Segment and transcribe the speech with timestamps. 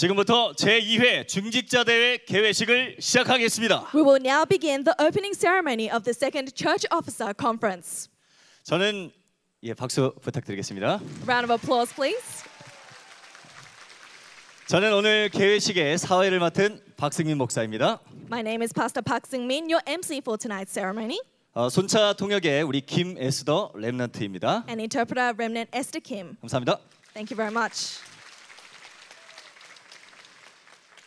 [0.00, 3.90] 지금부터 제2회 중직자 대회 개회식을 시작하겠습니다.
[3.94, 8.08] We will now begin the opening ceremony of the second Church Officer Conference.
[8.62, 9.12] 저는
[9.62, 11.00] 예 박수 부탁드리겠습니다.
[11.28, 12.48] Round of applause, please.
[14.68, 18.00] 저는 오늘 개회식의 사회를 맡은 박승민 목사입니다.
[18.32, 21.20] My name is Pastor Park Seung-min, your MC for tonight's ceremony,
[21.52, 24.64] 어, 손차 통역의 우리 김 에스더 랩넌트입니다.
[24.66, 26.38] and interpreter Remnant Esther Kim.
[26.40, 26.78] 감사합니다.
[27.12, 28.00] Thank you very much.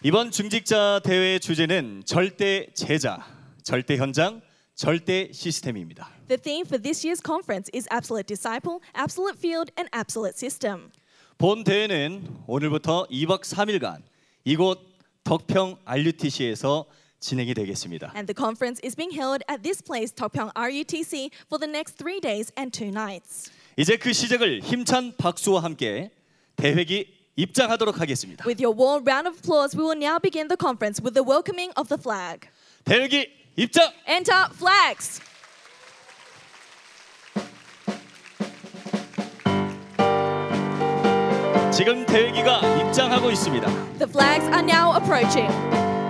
[0.05, 3.25] 이번 중직자 대회의 주제는 절대 제자,
[3.63, 4.41] 절대 현장,
[4.75, 6.09] 절대 시스템입니다.
[6.27, 10.91] The theme for this year's conference is Absolute Disciple, Absolute Field, and Absolute System.
[11.37, 14.01] 본 대회는 오늘부터 2박 3일간
[14.43, 14.81] 이곳
[15.23, 16.85] 덕평 RUTC에서
[17.21, 18.11] 진행이 되겠습니다.
[18.13, 22.19] And the conference is being held at this place, Tokpyeong RUTC, for the next three
[22.19, 23.49] days and two nights.
[23.77, 26.11] 이제 그 시작을 힘찬 박수와 함께
[26.57, 28.44] 대회기 입장하도록 하겠습니다.
[28.46, 31.72] With your warm round of applause, we will now begin the conference with the welcoming
[31.78, 32.48] of the flag.
[32.84, 33.92] 대회기 입장!
[34.06, 35.20] Enter flags!
[41.72, 43.66] 지금 대회기가 입장하고 있습니다.
[43.98, 45.48] The flags are now approaching.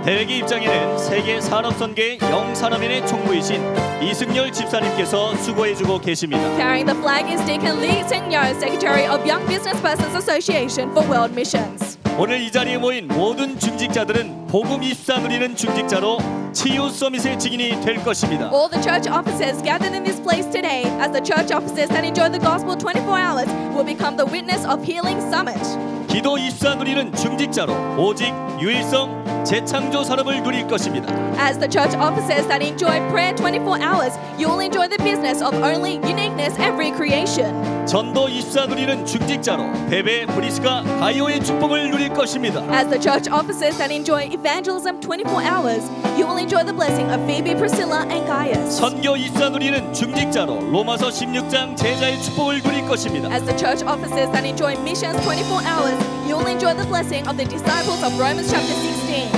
[0.05, 3.61] 대회기 입장에는 세계 산업선계 영산업인의 총무이신
[4.03, 6.41] 이승열 집사님께서 수고해주고 계십니다.
[6.57, 11.31] Carrying the flag is Deacon Lee Seung-yeol, Secretary of Young Business Persons Association for World
[11.31, 11.97] Missions.
[12.19, 16.17] 오늘 이 자리에 모인 모든 중직자들은 복음 24 누리는 중직자로
[16.53, 18.50] 치유 서밋의 증인이 될 것입니다.
[18.53, 22.30] All the church officers gathered in this place today, as the church officers that enjoy
[22.30, 25.59] the gospel 24 hours, will become the witness of Healing Summit.
[26.08, 28.31] 기도 24 누리는 중직자로 오직
[28.62, 31.12] 유일성 재창조 산업을 누릴 것입니다.
[31.41, 35.56] As the church officers that enjoy prayer 24 hours, you will enjoy the business of
[35.66, 37.52] only uniqueness and recreation.
[37.88, 42.62] 전도 24 누리는 중직자로 베베 브리스가 가이오의 축복을 누릴 것입니다.
[42.72, 47.25] As the church officers that enjoy evangelism 24 hours, you will enjoy the blessing of
[47.25, 48.77] Phoebe, Priscilla, and Gaius.
[48.77, 53.29] 선교 24 누리는 중직자로 로마서 16장 제자의 축복을 누릴 것입니다.
[53.31, 55.95] As the church officers that enjoy missions 24 hours,
[56.27, 59.31] you will enjoy the blessing of the disciples of Romans chapter 16.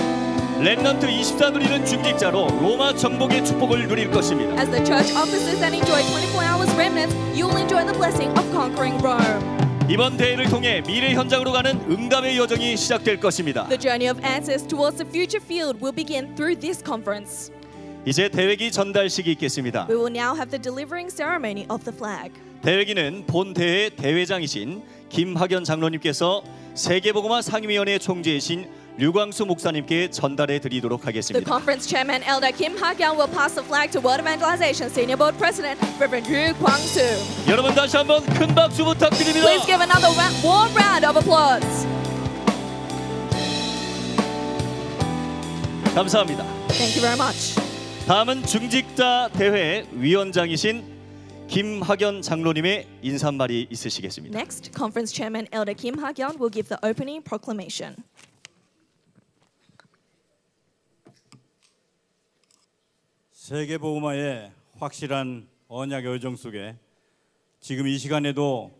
[0.66, 4.57] 랩넌트 24 누리는 중직자로 로마 정복의 축복을 누릴 것입니다.
[4.57, 8.49] As the church officers that enjoy 24 hours remnants, you will enjoy the blessing of
[8.51, 9.65] conquering Rome.
[9.88, 13.68] 이번 대회를 통해 미래 현장으로 가는 응답의 여정이 시작될 것입니다.
[13.68, 17.51] The journey of answers towards the future field will begin through this conference.
[18.03, 19.85] 이제 대회기 전달식이 있겠습니다.
[19.88, 22.34] We will now have the delivering ceremony of the flag.
[22.63, 26.41] 대회기는 본 대회 대회장이신 김학연 장로님께서
[26.73, 28.67] 세계보고마 상임위원회 총재이신
[28.97, 31.44] 류광수 목사님께 전달해 드리도록 The 하겠습니다.
[31.45, 35.75] conference chairman, Elder Kim Ha-kyung, will pass the flag to World Evangelization Senior Board President,
[36.00, 37.51] Reverend Yu Kwang-soo.
[37.51, 39.44] 여러분 다시 한번 큰 박수 부탁드립니다.
[39.44, 40.07] Please give another
[40.47, 41.67] warm round of applause.
[45.94, 46.45] 감사합니다.
[46.72, 47.59] Thank you very much.
[48.07, 50.95] 다음은 중직자 대회 위원장이신
[51.47, 54.35] 김학연 장로님의 인사말이 있으시겠습니다.
[54.38, 57.95] Next, conference chairman, Elder Kim Ha-kyung, will give the opening proclamation.
[63.45, 66.75] 세계보고마의 확실한 언약의 여정 속에
[67.59, 68.72] 지금 이 시간에도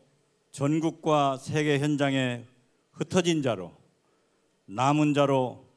[0.50, 2.44] 전국과 세계 현장에
[2.92, 3.72] 흩어진 자로
[4.66, 5.68] 남은 자로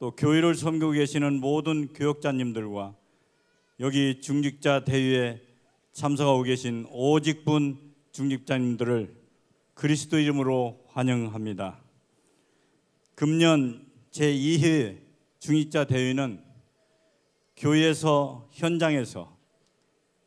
[0.00, 2.96] 또 교회를 섬기고 계시는 모든 교역자님들과
[3.78, 5.40] 여기 중직자 대회에
[5.92, 9.14] 참석하고 계신 오직분 중직자님들을
[9.74, 11.80] 그리스도 이름으로 환영합니다.
[13.14, 14.98] 금년 제2회
[15.38, 16.50] 중직자 대회는
[17.62, 19.36] 교회에서 현장에서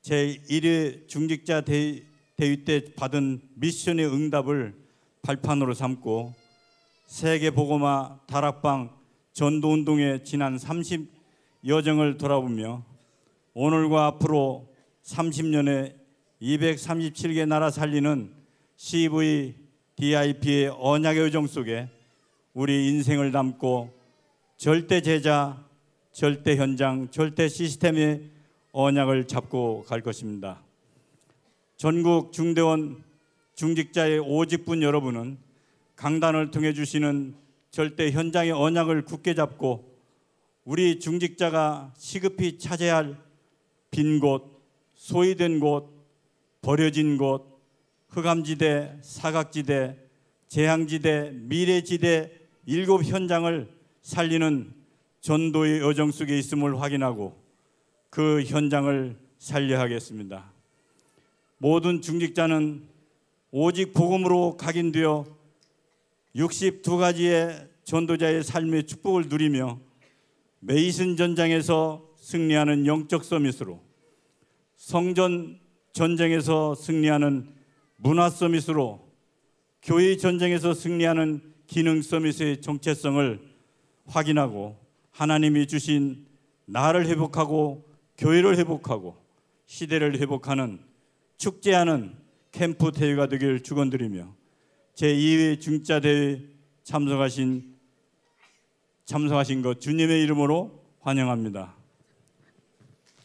[0.02, 2.02] 제 1회 중직자 대-
[2.38, 4.74] 대회 때 받은 미션의 응답을
[5.22, 6.34] 발판으로 삼고
[7.08, 8.96] 세계 보고마 다락방
[9.34, 11.12] 전도 운동의 지난 30
[11.68, 12.86] 여정을 돌아보며
[13.54, 14.70] 오늘과 앞으로
[15.04, 15.94] 30년의
[16.42, 18.32] 237개 나라 살리는
[18.78, 19.56] CV
[19.98, 21.90] DIP의 언약의 여정 속에
[22.54, 23.94] 우리 인생을 담고
[24.56, 25.66] 절대 제자
[26.16, 28.22] 절대 현장, 절대 시스템의
[28.72, 30.62] 언약을 잡고 갈 것입니다.
[31.76, 33.04] 전국 중대원
[33.56, 35.38] 중직자의 오직분 여러분은
[35.98, 37.36] 강단을 통해 주시는
[37.70, 39.94] 절대 현장의 언약을 굳게 잡고
[40.64, 43.18] 우리 중직자가 시급히 찾아야 할
[43.92, 44.62] 빈 곳,
[44.94, 45.90] 소외된 곳,
[46.62, 47.62] 버려진 곳,
[48.08, 49.98] 흑암지대, 사각지대,
[50.48, 52.32] 재앙지대, 미래지대
[52.68, 53.70] 일곱 현장을
[54.02, 54.85] 살리는
[55.26, 57.36] 전도의 여정 속에 있음을 확인하고
[58.12, 60.52] 그 현장을 살려 하겠습니다.
[61.58, 62.88] 모든 중직자는
[63.50, 65.26] 오직 복음으로 각인되어
[66.36, 69.80] 62가지의 전도자의 삶의 축복을 누리며
[70.60, 73.82] 메이슨 전장에서 승리하는 영적 서밋으로
[74.76, 75.60] 성전
[75.92, 77.52] 전쟁에서 승리하는
[77.96, 79.10] 문화 서밋으로
[79.82, 83.40] 교회 전쟁에서 승리하는 기능 서밋의 정체성을
[84.06, 84.85] 확인하고
[85.16, 86.28] 하나님이 주신
[86.66, 89.16] 나를 회복하고 교회를 회복하고
[89.66, 90.80] 시대를 회복하는
[91.38, 92.16] 축제하는
[92.52, 94.28] 캠프 대회가 되기를 축원드리며
[94.96, 96.42] 제2회 중자 대회
[96.84, 97.76] 참석하신
[99.06, 101.76] 참석하신 것 주님의 이름으로 환영합니다.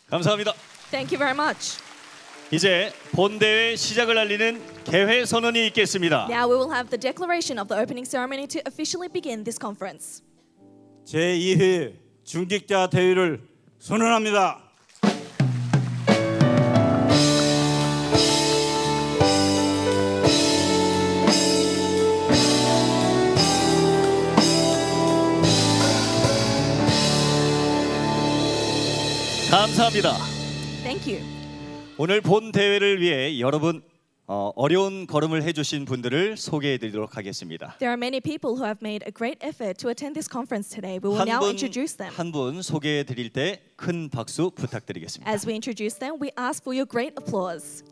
[0.09, 0.53] 감사합니다.
[0.91, 1.79] Thank you very much.
[2.53, 6.29] 이제 본대회 시작을 알리는 개회 선언이 있겠습니다.
[6.31, 10.23] Now we will have the declaration of the opening ceremony to officially begin this conference.
[11.07, 11.95] 제2회
[12.25, 13.41] 중직자 대회를
[13.79, 14.71] 선언합니다.
[29.51, 30.17] 감사합니다.
[30.85, 31.25] Thank you.
[31.99, 33.83] 오늘 본 대회를 위해 여러분
[34.33, 37.75] 어, 어려운 걸음을 해주신 분들을 소개해드리도록 하겠습니다.
[37.81, 41.01] There are many people who have made a great effort to attend this conference today.
[41.03, 42.15] We will now introduce them.
[42.15, 45.29] 한 분 소개해드릴 때 큰 박수 부탁드리겠습니다.
[45.29, 47.83] As we introduce them, we ask for your great applause.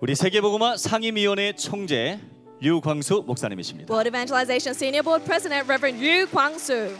[0.00, 2.20] 우리 세계복음화 상임위원회 총재
[2.60, 3.88] 류광수 목사님이십니다.
[3.90, 6.92] World Evangelization Senior Board President Reverend Yu Kwang-soo.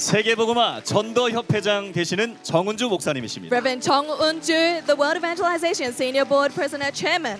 [0.00, 3.54] 세계복음화 전도협회장 되시는 정은주 목사님이십니다.
[3.54, 7.38] Reverend Chong Un-ju, the World Evangelization Senior Board President Chairman.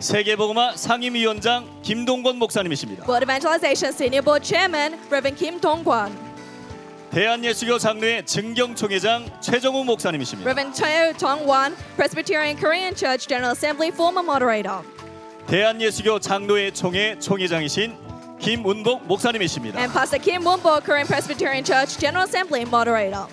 [0.00, 3.04] 세계복음화 상임위원장 김동건 목사님이십니다.
[3.04, 6.10] World Evangelization Senior Board Chairman Reverend Kim Dong-kwon.
[7.12, 10.50] 대한예수교 장로회 증경총회장 최정우 목사님이십니다.
[10.50, 14.82] Reverend Cheo Dong-won, Presbyterian Korean Church General Assembly former moderator.
[15.46, 18.05] 대한예수교 장로회 총회 총회장이신
[18.40, 19.78] 김운복 목사님이십니다.
[19.78, 23.26] And Pastor Kim Won-bo, Korean Presbyterian Church General Assembly moderator.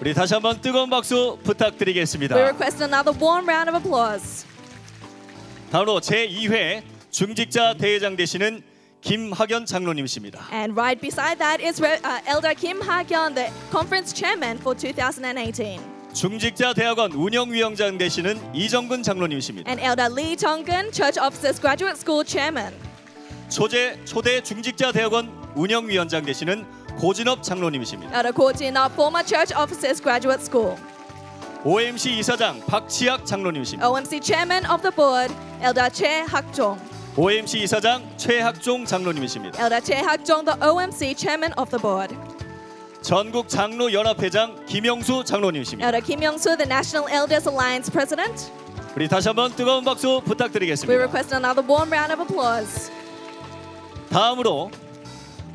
[0.00, 2.34] 우리 다시 한번 뜨거운 박수 부탁드리겠습니다.
[2.36, 4.46] We request another warm round of applause.
[5.70, 8.62] 다음으로 제 2회 중직자 대회장 되시는
[9.02, 10.48] 김학연 장로님이십니다.
[10.52, 15.80] And right beside that is uh, Elder Kim Ha-kyun, the conference chairman for 2018.
[16.12, 19.70] 중직자 대학원 운영위원장 되시는 이정근 장로님이십니다.
[19.70, 22.74] And Elder Lee Jong-gun, Church Officers Graduate School chairman.
[23.50, 26.64] 초대 초대 중직자 대학원 운영위원장 되시는
[26.98, 28.12] 고진업 장로님이십니다.
[28.14, 30.76] Elder Ko Jin-up, former Church Officers Graduate School.
[31.64, 33.88] OMC 이사장 박치학 장로님이십니다.
[33.90, 36.80] OMC chairman of the board, Elder Che Hak-jong.
[37.16, 39.60] OMC 이사장 최학종 장로님이십니다.
[39.60, 42.16] Elder Che Hak-jong, the OMC chairman of the board.
[43.02, 45.84] 전국 장로 연합회장 김영수 장로님이십니다.
[45.86, 48.52] Elder Kim Young-soo, the National Elders Alliance president.
[48.94, 50.92] 우리 다시 한번 뜨거운 박수 We 부탁드리겠습니다.
[50.94, 52.90] request another warm round of applause.
[54.10, 54.70] 다음으로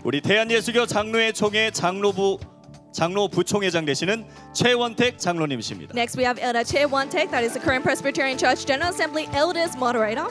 [0.03, 2.39] 우리 대한예수교 장로회 총회 장로부
[2.93, 5.93] 장로 부총회장 되시는 최원택 장로님이십니다.
[5.93, 9.75] Next, we have Elder Che Won-taek, that is the Korean Presbyterian Church General Assembly Elders
[9.75, 10.27] moderator.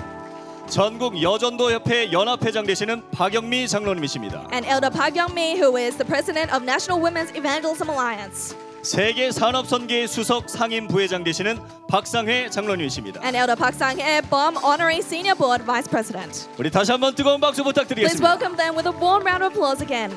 [0.66, 4.49] 전국 여전도 협회 연합회장 되시는 박영미 장로님이십니다.
[4.50, 8.57] And Elder Park Young-mi, who is the president of National Women's Evangelism Alliance.
[8.85, 13.19] 세계 산업 선계 수석 상임 부회장 되시는 박상회 장로님이십니다.
[13.25, 16.47] And Elder Park Sang-hye, BOM Honorary Senior Board Vice President.
[16.59, 18.29] 우리 다시 한번 뜨거운 박수 Please 부탁드리겠습니다.
[18.29, 20.12] welcome them with a warm round of applause again.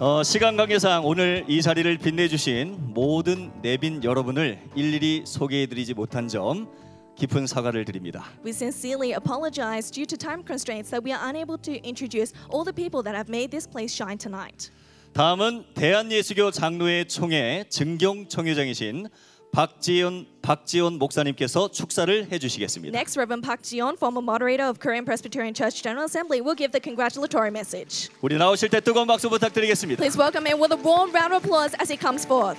[0.00, 6.66] 어, 시간 관계상 오늘 이 자리를 빛내주신 모든 내빈 여러분을 일일이 소개해드리지 못한 점
[7.14, 8.24] 깊은 사과를 드립니다.
[8.44, 12.74] We sincerely apologize due to time constraints that we are unable to introduce all the
[12.74, 14.72] people that have made this place shine tonight.
[15.14, 19.08] 다음은 대한예수교 장로회 총회 증경 총회장이신
[19.52, 22.96] 박지원 박지원 목사님께서 축사를 해주시겠습니다.
[22.96, 26.80] Next, Reverend Park Ji-yeon, former moderator of Korean Presbyterian Church General Assembly, will give the
[26.80, 28.08] congratulatory message.
[28.22, 30.00] 우리 나오실 때 뜨거운 박수 부탁드리겠습니다.
[30.00, 32.56] Please welcome him with a warm round of applause as he comes forth.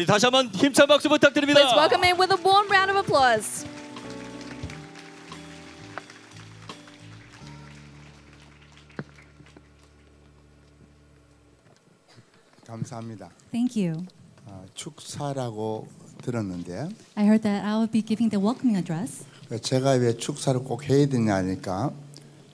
[0.00, 1.60] 우리 다시 한번 힘찬 박수 부탁드립니다.
[1.60, 3.66] Please welcome him with a warm round of applause.
[12.66, 13.28] 감사합니다.
[13.52, 14.06] Thank you.
[14.46, 15.86] 아, 축사라고
[16.22, 19.26] 들었는데 I heard that I will be giving the welcoming address.
[19.60, 21.92] 제가 왜 축사를 꼭 해야 되냐 하니까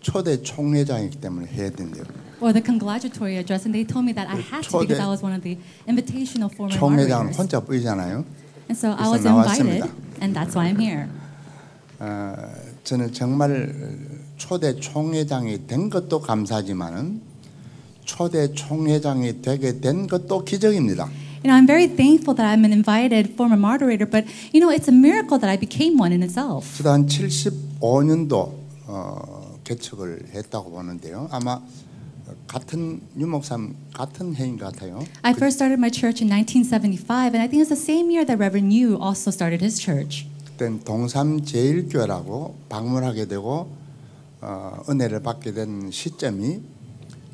[0.00, 2.25] 초대 총회장이기 때문에 해야 된대요.
[2.40, 5.22] Or the congratulatory address, and they told me that I had to because I was
[5.22, 5.56] one of the
[5.88, 7.36] invitational former 총회장은 moderators.
[7.38, 8.24] 혼자 뿌이잖아요.
[8.68, 9.88] And so I 그래서 was invited, 나왔습니다.
[10.20, 11.08] and that's why I'm here.
[11.98, 12.36] 어,
[12.84, 13.72] 저는 정말
[14.36, 17.22] 초대 총회장이 된 것도 감사하지만은
[18.04, 21.08] 초대 총회장이 되게 된 것도 기적입니다.
[21.42, 24.88] You know, I'm very thankful that I'm an invited former moderator, but you know, it's
[24.88, 26.82] a miracle that I became one in itself.
[26.84, 28.52] 한 75년도
[28.88, 31.28] 어, 개척을 했다고 보는데요.
[31.30, 31.60] 아마
[32.46, 35.04] 같은 유목삼 같은 해인 것 같아요.
[35.22, 38.38] I first started my church in 1975, and I think it's the same year that
[38.38, 40.26] Reverend Yu also started his church.
[40.56, 43.68] 그땐 동삼 제일교회라고 방문하게 되고
[44.40, 46.60] 어, 은혜를 받게 된 시점이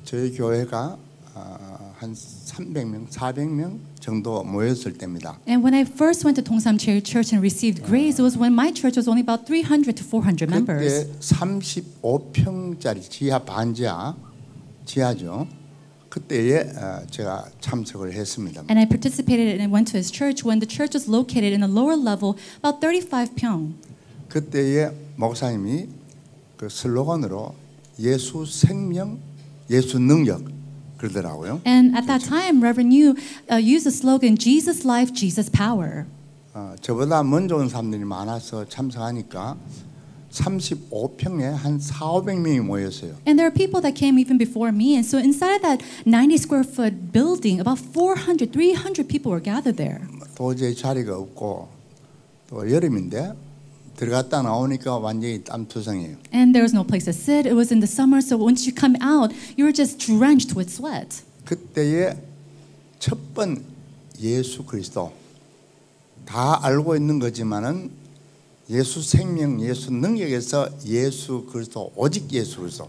[0.04, 0.97] 저희 교회가
[1.35, 5.38] 어, 한 300명, 400명 정도 모였을 때입니다.
[5.47, 8.73] And when I first went to Cherry Church and received grace, it was when my
[8.73, 11.07] church was only about 300 to 400 members.
[11.07, 14.16] 그때 35평짜리 지하 반지하
[14.84, 15.46] 지하죠.
[16.08, 18.60] 그때에 어, 제가 참석을 했습니다.
[18.68, 21.68] And I participated and went to his church when the church was located in a
[21.68, 23.74] lower level, about 35 pyong.
[24.28, 25.88] 그때에 목사님이
[26.56, 27.54] 그 슬로건으로
[27.98, 29.18] 예수 생명,
[29.70, 30.44] 예수 능력
[30.98, 31.60] 그러더라고요.
[31.66, 33.16] And at that time, Reverend Yu
[33.50, 36.04] uh, used the slogan, Jesus life, Jesus power.
[36.54, 39.56] 어, 저보다 먼저 온 사람들이 많아서 참석하니까
[40.32, 43.12] 35평에 한 4, 500명이 모였어요.
[43.26, 44.94] And there are people that came even before me.
[44.96, 50.00] And so inside that 90 square foot building, about 400, 300 people were gathered there.
[50.34, 51.68] 도저히 자리가 없고
[52.48, 53.32] 또 여름인데
[53.96, 56.16] 들어갔다 나오니까 완전히 땀투성이에요.
[56.32, 57.46] And there was no place to sit.
[57.46, 60.72] It was in the summer, so once you come out, you were just drenched with
[60.72, 61.22] sweat.
[61.44, 62.16] 그때의
[62.98, 63.62] 첫 번
[64.20, 65.12] 예수 그리스도
[66.24, 67.90] 다 알고 있는 거지만은
[68.72, 72.88] 예수 생명, 예수 능력에서 예수 그리스도 오직 예수 그리스도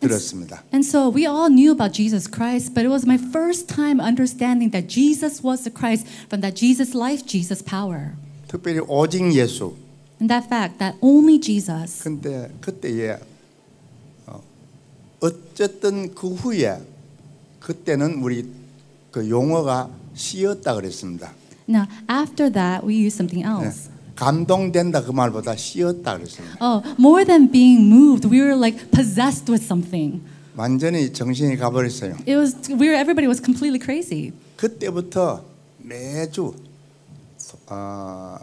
[0.00, 0.64] 들었습니다.
[0.74, 4.72] And so we all knew about Jesus Christ, but it was my first time understanding
[4.72, 8.14] that Jesus was the Christ from that Jesus life, Jesus power.
[8.48, 9.74] 특별히 오직 예수.
[10.20, 12.02] And that fact that only Jesus.
[12.02, 13.18] 근데 그때에
[14.26, 14.42] 어,
[15.20, 16.82] 어쨌든 그 후에
[17.60, 18.48] 그때는 우리
[19.12, 21.32] 그 용어가 씌었다 그랬습니다.
[21.68, 23.95] Now, after that, we used something 네.
[24.16, 26.56] 감동된다 그 말보다 씌었다 그랬습니다.
[26.60, 30.22] Oh, more than being moved, we were like possessed with something.
[30.56, 32.16] 완전히 정신이 가버렸어요.
[32.26, 34.32] It was we were everybody was completely crazy.
[34.56, 35.44] 그때부터
[35.78, 36.54] 매주
[37.68, 38.36] 어,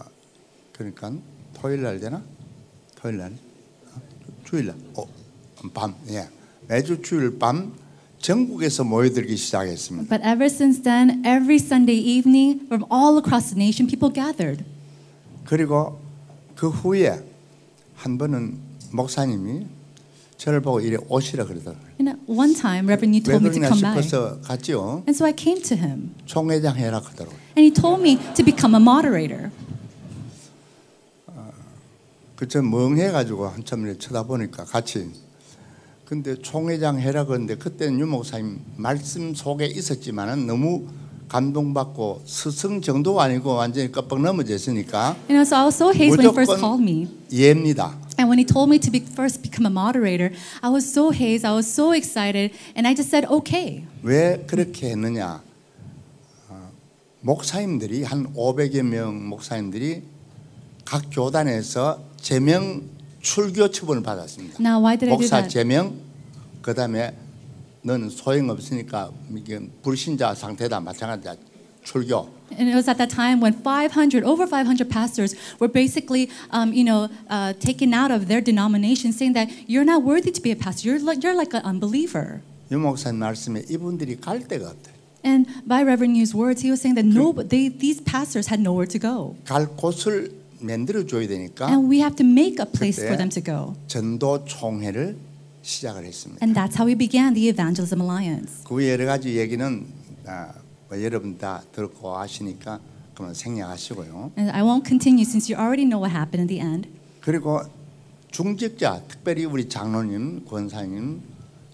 [0.71, 1.11] 그러니까
[1.53, 2.21] 토요일 날 되나?
[2.95, 3.31] 토요일 날?
[3.31, 4.01] 어,
[4.45, 4.75] 주일 날.
[4.95, 5.05] 어,
[5.73, 5.95] 밤.
[6.09, 6.27] 예.
[6.67, 7.73] 매주 주일 밤
[8.19, 10.07] 전국에서 모여들기 시작했습니다.
[10.09, 14.63] But ever since then, every Sunday evening from all across the nation, people gathered.
[15.45, 15.99] 그리고
[16.55, 17.21] 그 후에
[17.95, 18.57] 한 번은
[18.91, 19.67] 목사님이
[20.37, 21.87] 저를 보고 이래 오시라 그러더라고요.
[21.99, 24.01] And one time, Reverend 왜 told me to come.
[24.01, 25.03] 싶어서 갔죠.
[25.07, 26.11] And so I came to him.
[26.25, 27.37] 총회장 해라 하더라고요.
[27.57, 29.51] And he told me to become a moderator.
[32.35, 35.09] 그저 멍해가지고 한참 이렇게 쳐다보니까 같이.
[36.05, 40.87] 근데 총회장 해라 그러는데 그때는 유 목사님 말씀 속에 있었지만은 너무
[41.33, 46.33] 감동받고 스승 정도가 아니고 완전히 넘어졌으니까 You know, so I was so hazed when he
[46.33, 47.07] first called me.
[47.31, 47.97] 예입니다.
[48.19, 50.29] And when he told me to be, first become a moderator,
[50.61, 53.85] I was so hazed, I was so excited, and I just said, okay.
[54.03, 55.41] 왜 그렇게 했느냐?
[56.49, 56.71] 어,
[57.21, 60.03] 목사님들이 한 500여 명 목사님들이
[60.85, 62.83] 각 교단에서 제명
[63.21, 64.61] 출교 처분을 받았습니다.
[64.61, 65.49] Now, why did I do 목사 that?
[65.49, 65.97] 제명
[66.61, 67.15] 그다음에
[67.82, 71.36] 너는 소용 없으니까 이게 불신자 상태다 마찬가지다
[71.84, 72.28] 출교.
[72.50, 76.82] And it was at that time when 500, over 500 pastors were basically, um, you
[76.82, 80.56] know, uh, taken out of their denomination, saying that you're not worthy to be a
[80.56, 80.88] pastor.
[80.88, 82.40] You're like, you're like an unbeliever.
[82.70, 84.92] 유 목사님 말씀에 이분들이 갈 데가 없대.
[85.24, 88.86] And by Reverend Yu's words, he was saying that no, they, these pastors had nowhere
[88.86, 89.36] to go.
[89.44, 93.30] 갈 곳을 만들어 줘야 되니까 And we have to make a place 그때 for them
[93.30, 93.74] to go.
[93.88, 95.16] 전도 총회를
[95.63, 96.45] 시작을 했습니다.
[96.45, 98.63] And that's how we began the Evangelism Alliance.
[98.63, 99.87] 그 여러 가지 얘기는
[100.27, 100.53] 아,
[100.89, 102.79] 뭐 여러분 다 듣고 아시니까
[103.15, 104.31] 그러면 생략하시고요.
[104.37, 106.89] And I won't continue since you already know what happened in the end.
[107.21, 107.61] 그리고
[108.31, 111.21] 중직자, 특별히 우리 장로님, 권사님,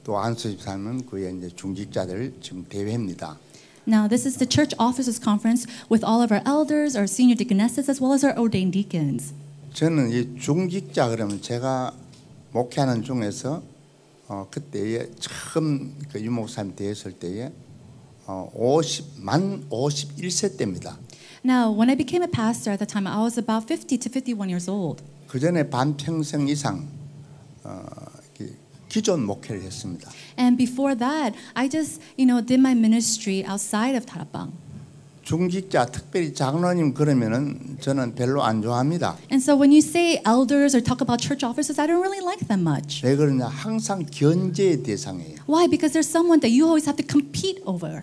[0.03, 3.38] 또 안수집사님은 그의 이제 중직자들 지금 대회입니다.
[3.88, 7.89] Now, this is the church officers conference with all of our elders, our senior deaconesses,
[7.89, 9.34] as well as our ordained deacons.
[9.74, 11.93] 저는 이 중직자 그러면 제가
[12.51, 13.63] 목회하는 중에서
[14.30, 17.52] 어, 그때에 처음 그 유목사님 되었을 때에
[18.28, 20.98] 어, 50 만 51세 때입니다.
[21.44, 24.50] Now, when I became a pastor at the time, I was about 50 to 51
[24.50, 25.04] years old.
[25.28, 26.88] 그 전에 반평생 이상
[27.64, 27.86] 어,
[28.88, 30.12] 기존 목회를 했습니다.
[30.38, 34.52] And before that, I just, you know, did my ministry outside of Tarapang.
[35.30, 39.16] 중직자 특별히 장로님 그러면은 저는 별로 안 좋아합니다.
[39.32, 42.48] And so when you say elders or talk about church officers, I don't really like
[42.48, 43.06] them much.
[43.06, 43.46] 왜 그러냐?
[43.46, 45.38] 항상 견제의 대상이에요.
[45.46, 45.70] Why?
[45.70, 48.02] Because there's someone that you always have to compete over.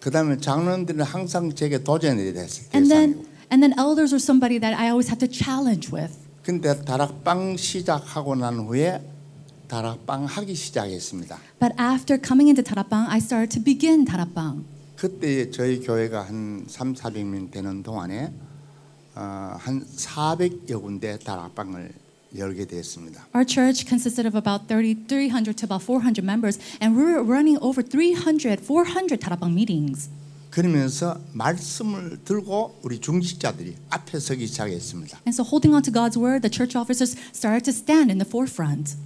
[0.00, 4.92] 그다음에 장로님들은 항상 제게 도전이 됐을 And then and then elders are somebody that I
[4.92, 6.12] always have to challenge with.
[6.44, 9.00] 근데 다락방 시작하고 난 후에
[9.66, 11.38] 다락방 하기 시작했습니다.
[11.58, 14.75] But after coming into Tarapang, I started to begin Tarapang.
[14.96, 18.32] 그때 저희 교회가 한 3, 400명 되는 동안에
[19.14, 21.92] 어, 한 400여 군데 다락방을
[22.36, 23.26] 열게 됐습니다.
[23.34, 27.58] Our church consisted of about 30, 300 to about 400 members, and we were running
[27.62, 30.10] over 300, 400 Tarapang meetings.
[30.50, 35.20] 그러면서 말씀을 들고 우리 중직자들이 앞에 서기 시작했습니다.
[35.26, 38.28] And so, holding on to God's word, the church officers started to stand in the
[38.28, 38.96] forefront.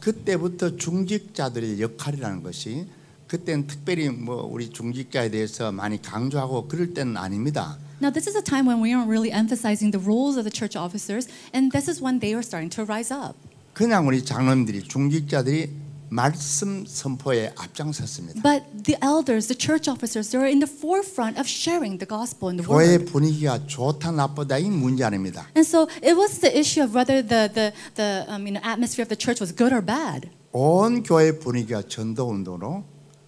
[0.00, 2.86] 그때부터 중직자들의 역할이라는 것이
[3.26, 7.76] 그때는 특별히 뭐 우리 중직자에 대해서 많이 강조하고 그럴 때는 아닙니다.
[8.00, 10.76] Now, this is a time when we aren't really emphasizing the roles of the church
[10.76, 13.34] officers, and this is when they are starting to rise up.
[13.72, 15.70] 그냥 우리 장로님들이 중직자들이
[16.08, 18.42] 말씀 선포에 앞장섰습니다.
[18.42, 22.48] But the elders, the church officers, they are in the forefront of sharing the gospel
[22.48, 23.10] and the 교회 word.
[23.10, 25.48] 분위기가 좋다 나쁘다 이 문제 아닙니다.
[25.56, 29.02] And so it was the issue of whether the, the, the um, you know, atmosphere
[29.02, 30.28] of the church was good or bad.
[30.52, 32.84] 온 교회 분위기가 전도 운동으로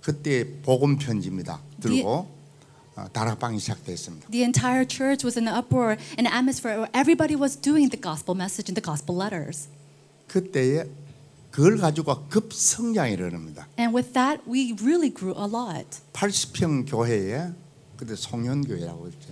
[0.08, 1.60] 그때 복음 편지입니다.
[1.82, 2.28] 들고
[2.96, 4.28] 어, 다락방이 시작됐습니다.
[4.30, 8.36] The entire church was in an uproar, an atmosphere where everybody was doing the gospel
[8.36, 9.68] message and the gospel letters.
[10.28, 10.86] 그때에
[11.52, 13.68] 그걸 가지고 급성장이 일어납니다.
[13.80, 15.86] And with that, we really grew a lot.
[16.14, 17.52] 80평 교회에
[17.98, 19.30] 그때 송년교회라고 했죠.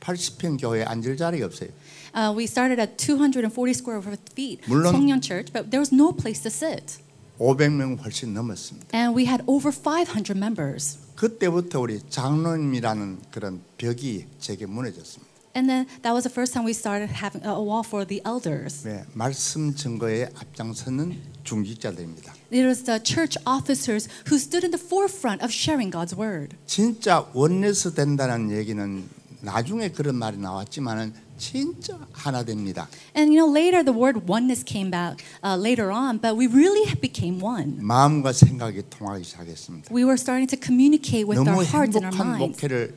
[0.00, 1.70] 80평 교회에 앉을 자리가 없어요.
[2.14, 4.00] Uh, we started at 240 square
[4.36, 6.98] feet, 물론- Songyeon Church, but there was no place to sit.
[7.39, 8.89] 500명 훨씬 넘었습니다.
[8.93, 10.97] And we had over 500 members.
[11.15, 15.29] 그때부터 우리 장로님이라는 그런 벽이 제게 무너졌습니다.
[15.55, 18.87] And then that was the first time we started having a wall for the elders.
[18.87, 22.33] 왜 말씀 증거에 앞장서는 중직자들입니다.
[22.51, 26.55] It was the church officers who stood in the forefront of sharing God's word.
[26.67, 29.09] 진짜 원내스 된다는 얘기는
[29.41, 32.87] 나중에 그런 말이 나왔지만은 진짜 하나 됩니다.
[33.15, 36.93] And you know, later the word oneness came back uh, later on, but we really
[36.99, 37.77] became one.
[37.79, 39.93] 마음과 생각이 통하기 시작했습니다.
[39.93, 42.61] We were starting to communicate with our hearts and our minds.
[42.61, 42.93] 목회를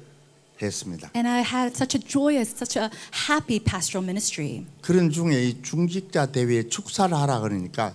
[0.60, 1.10] 했습니다.
[1.14, 2.90] And I had such a joyous, such a
[3.28, 4.66] happy pastoral ministry.
[4.80, 7.94] 그런 중에 이 중직자 대회에 축사를 하라 그러니까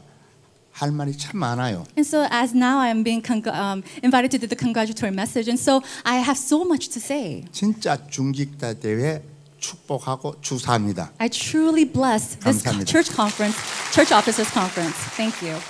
[0.76, 1.84] 할 말이 참 많아요.
[1.96, 5.48] And so, as now I am being congr- um, invited to do the congratulatory message,
[5.48, 7.44] and so I have so much to say.
[7.52, 9.22] 진짜 중직자 대회
[9.60, 11.12] 축복하고 축사합니다.
[11.18, 12.90] I truly bless this co- 감사합니다.
[12.90, 13.56] church conference,
[13.92, 14.96] church officers conference.
[15.14, 15.60] Thank you.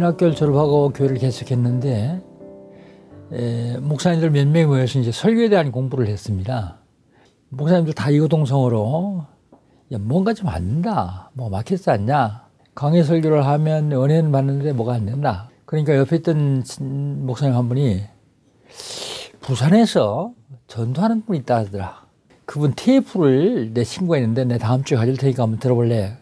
[0.00, 2.20] 신학교를 졸업하고 교회를 개척했는데
[3.32, 6.78] 에, 목사님들 몇 명이 모여서 이제 설교에 대한 공부를 했습니다.
[7.50, 9.24] 목사님들 다 이거동성으로
[9.92, 11.30] 야 뭔가 좀 안 된다.
[11.34, 12.46] 뭐 막혔지 않냐.
[12.74, 15.50] 강의 설교를 하면 은혜는 받는데 뭐가 안 된다.
[15.66, 18.02] 그러니까 옆에 있던 친- 목사님 한 분이
[19.40, 20.32] 부산에서
[20.66, 22.06] 전도하는 분이 있다 하더라.
[22.46, 26.16] 그분 테이프를 내 친구가 있는데 내 다음 주에 가질 테니까 한번 들어볼래.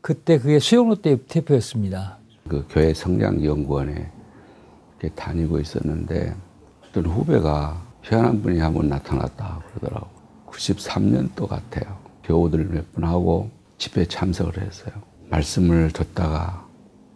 [0.00, 2.18] 그때 그게 수영로 때 테이프였습니다.
[2.48, 4.10] 그 교회 성장연구원에
[5.00, 6.34] 이렇게 다니고 있었는데
[6.88, 10.08] 어떤 후배가 희한한 분이 한번 나타났다 그러더라고.
[10.46, 11.96] 93년도 같아요.
[12.24, 14.92] 교우들 몇 분 하고 집회에 참석을 했어요.
[15.30, 16.66] 말씀을 듣다가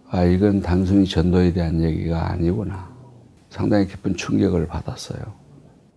[0.08, 2.88] 아 이건 단순히 전도에 대한 얘기가 아니구나.
[3.50, 5.20] 상당히 깊은 충격을 받았어요.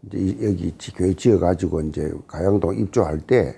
[0.06, 3.56] 이제 이- 여기 지- 교회 지어가지고 이제 가양동 입주할 때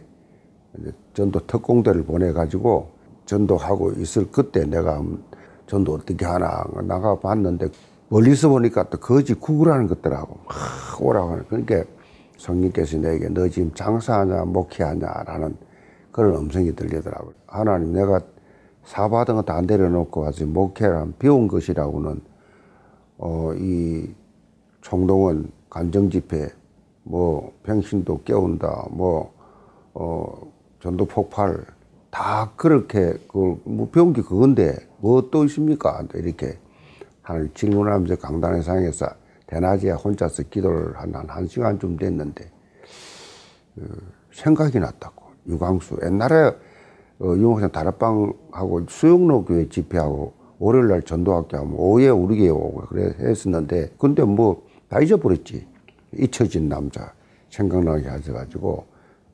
[0.80, 2.92] 이제 전도 특공대를 보내가지고
[3.26, 5.24] 전도하고 있을 그때 내가 음,
[5.72, 7.70] 전도 어떻게 하나 나가 봤는데
[8.10, 11.84] 멀리서 보니까 또 거지 구구라는 것더라고 막 오라고 하는 그러니까
[12.38, 15.56] 성령께서 내게 너 지금 장사하냐 목회하냐라는
[16.12, 17.34] 그런 음성이 들리더라고요.
[17.48, 18.20] 하나님 내가
[18.84, 22.20] 사받은 거 다 내려놓고 와서 목회란 배운 것이라고는
[23.20, 24.14] 어, 이
[24.82, 26.50] 총동원 간정 집회,
[27.04, 29.32] 뭐 평신도 깨운다, 뭐
[29.94, 31.64] 어, 전도 폭발
[32.12, 36.04] 다 그렇게 그뭐 배운 게 그건데 뭐 또 있습니까?
[36.12, 36.60] 또 이렇게
[37.24, 39.08] 하는 질문하면서 강단에 상에서
[39.48, 42.52] 대낮에 혼자서 기도를 한한 시간쯤 됐는데
[43.76, 45.22] 그 생각이 났다고.
[45.48, 46.56] 유광수 옛날에
[47.20, 53.16] 어, 유목사님 다락방하고 수영로 교회 집회하고 월요일 날 전도학교 하면 오후에 우리 교회 오고 그래
[53.20, 55.66] 했었는데 근데 뭐 다 잊어버렸지.
[56.18, 57.14] 잊혀진 남자
[57.50, 58.86] 생각나게 하셔가지고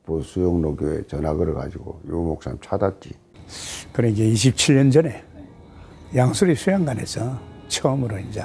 [0.08, 3.10] 뭐 수영로 교회 전화 걸어가지고 유목사님 찾았지.
[3.92, 5.22] 그래 이제 27년 전에
[6.16, 8.42] 양수리 수양관에서 처음으로 이제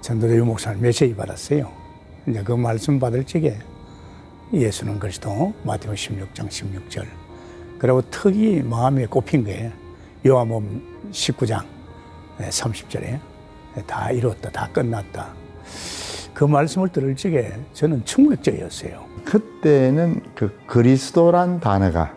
[0.00, 1.70] 전도대 유 목사님 메시지 받았어요.
[2.26, 3.58] 이제 그 말씀 받을 적에
[4.54, 7.04] 예수는 그리스도 마태오 16장 16절.
[7.78, 9.70] 그리고 특이 마음에 꼽힌 게
[10.26, 11.62] 요한복음 19장
[12.38, 13.20] 30절에
[13.86, 15.34] 다 이뤘다, 다 끝났다.
[16.40, 19.04] 그 말씀을 들을 적에 저는 충격적이었어요.
[19.26, 22.14] 그때는 그 그리스도란 단어가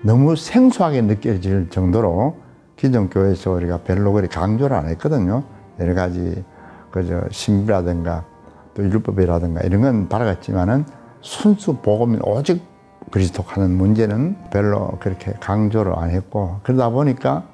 [0.00, 2.38] 너무 생소하게 느껴질 정도로
[2.76, 5.44] 기존 교회에서 우리가 별로 그리 강조를 안 했거든요.
[5.78, 6.42] 여러 가지
[6.90, 8.24] 그저 신비라든가
[8.72, 10.86] 또 율법이라든가 이런 건 바라갔지만은
[11.20, 12.62] 순수 복음 오직
[13.10, 17.44] 그리스도 하는 문제는 별로 그렇게 강조를 안 했고 그러다 보니까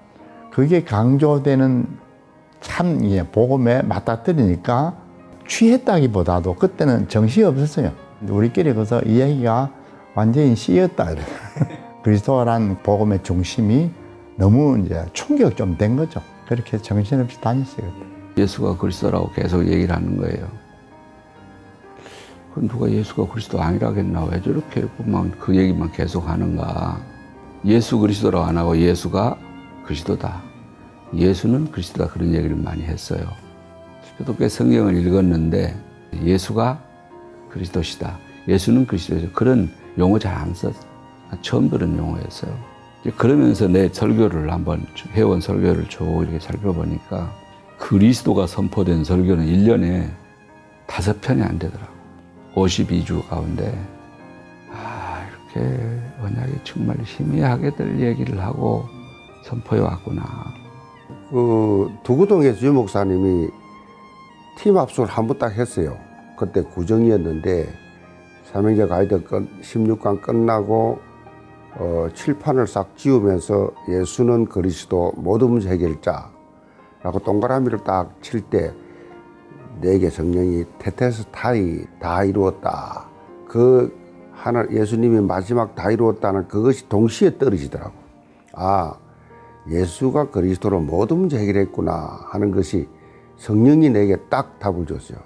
[0.52, 1.88] 그게 강조되는
[2.60, 5.07] 참 이게 복음에 맞닥뜨리니까
[5.48, 7.92] 취했다기보다도 그때는 정신이 없었어요.
[8.28, 9.70] 우리끼리 그래서 이야기가
[10.14, 11.10] 완전히 씨였다.
[11.12, 11.22] 이래.
[12.04, 13.90] 그리스도란 복음의 중심이
[14.36, 16.20] 너무 이제 충격 좀 된 거죠.
[16.46, 17.90] 그렇게 정신없이 다녔어요.
[18.36, 20.48] 예수가 그리스도라고 계속 얘기를 하는 거예요.
[22.54, 24.24] 그 누가 예수가 그리스도 아니라겠나?
[24.24, 24.84] 왜 저렇게
[25.40, 27.00] 그 얘기만 계속 하는가?
[27.64, 29.36] 예수 그리스도라고 안 하고 예수가
[29.84, 30.42] 그리스도다.
[31.14, 32.10] 예수는 그리스도다.
[32.10, 33.26] 그런 얘기를 많이 했어요.
[34.38, 35.74] 꽤 성경을 읽었는데
[36.22, 36.82] 예수가
[37.50, 38.18] 그리스도시다.
[38.46, 39.30] 예수는 그리스도죠.
[39.32, 40.72] 그런 용어 잘안 써.
[41.42, 42.52] 처음 들은 용어였어요.
[43.16, 47.32] 그러면서 내 설교를 한번 해온 설교를 쭉 이렇게 살펴보니까
[47.78, 50.10] 그리스도가 선포된 설교는 1년에
[50.86, 51.92] 다섯 편이 안 되더라고.
[52.54, 53.78] 52주 가운데
[54.72, 58.84] 아 이렇게 언약이 정말 희미하게들 얘기를 하고
[59.44, 60.24] 선포해 왔구나.
[61.30, 63.48] 그 두구동에서 유 목사님이
[64.58, 65.96] 팀 합숙을 한 번 딱 했어요.
[66.36, 67.68] 그때 구정이었는데
[68.52, 70.98] 삼형제 가이드 끝 16강 끝나고
[71.76, 78.72] 어, 칠판을 싹 지우면서 예수는 그리스도 모든 문제 해결자라고 동그라미를 딱 칠 때
[79.80, 83.06] 내게 성령이 테테스 타이 다 이루었다.
[83.46, 83.96] 그
[84.32, 87.92] 하나 예수님이 마지막 다 이루었다는 그것이 동시에 떨어지더라고.
[88.54, 88.94] 아
[89.70, 91.92] 예수가 그리스도로 모든 문제 해결했구나
[92.30, 92.88] 하는 것이
[93.38, 95.18] 성령이 내게 딱 답을 줬어요.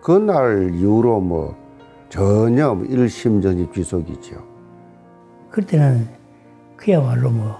[0.00, 1.56] 그날 이후로 뭐
[2.08, 4.42] 전혀 뭐 일심전이 귀속이죠.
[5.50, 6.08] 그때는
[6.76, 7.58] 그야말로 뭐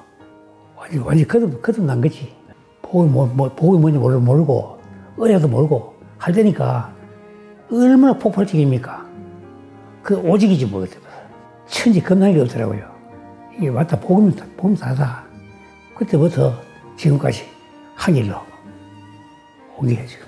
[0.76, 2.32] 완전 완전 거듭 거듭 난 거지.
[2.82, 4.78] 복이 뭐, 뭐 복이 뭔지 모르 모르고
[5.20, 6.94] 은혜도 모르고 할 때니까
[7.70, 9.06] 얼마나 폭발적입니까?
[10.02, 11.00] 그 오직이지 뭐겠어요.
[11.66, 12.88] 천지 겁나게 없더라고요.
[13.56, 15.24] 이게 맞다 복음 복음 사다.
[15.96, 16.54] 그때부터
[16.96, 17.42] 지금까지
[17.94, 18.47] 한 일로
[19.80, 20.18] 오게 지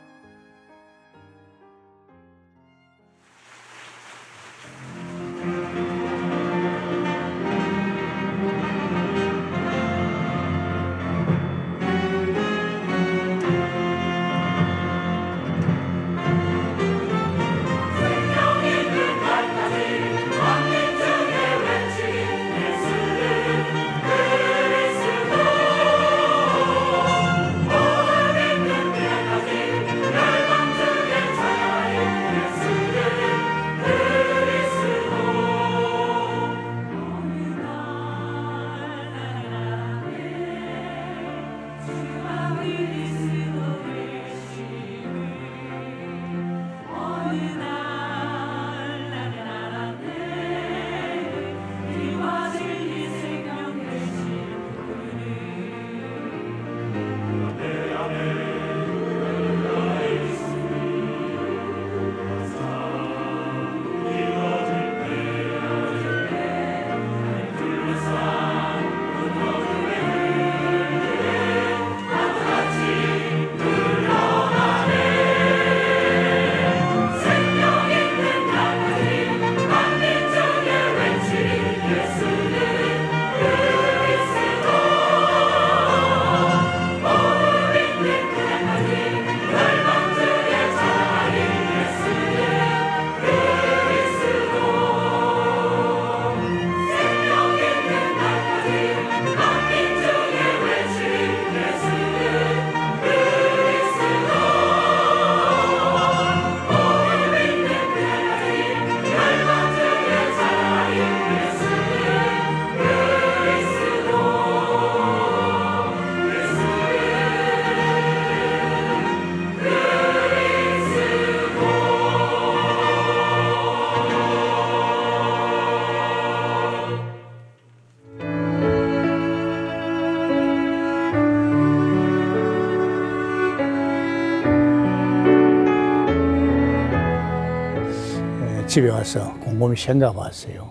[138.71, 140.71] 집에 와서 곰곰이 생각해 봤어요.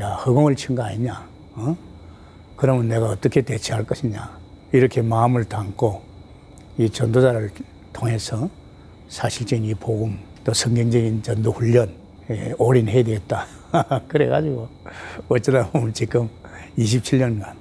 [0.00, 1.28] 야, 허공을 친 거 아니냐?
[1.56, 1.76] 어?
[2.56, 4.38] 그러면 내가 어떻게 대처할 것이냐?
[4.72, 6.02] 이렇게 마음을 담고
[6.78, 7.50] 이 전도자를
[7.92, 8.48] 통해서
[9.08, 11.92] 사실적인 이 복음 또 성경적인 전도 훈련
[12.30, 13.44] 에 올인해야 되겠다.
[14.08, 14.68] 그래가지고
[15.28, 16.30] 어쩌다 보면 지금
[16.78, 17.54] 27년간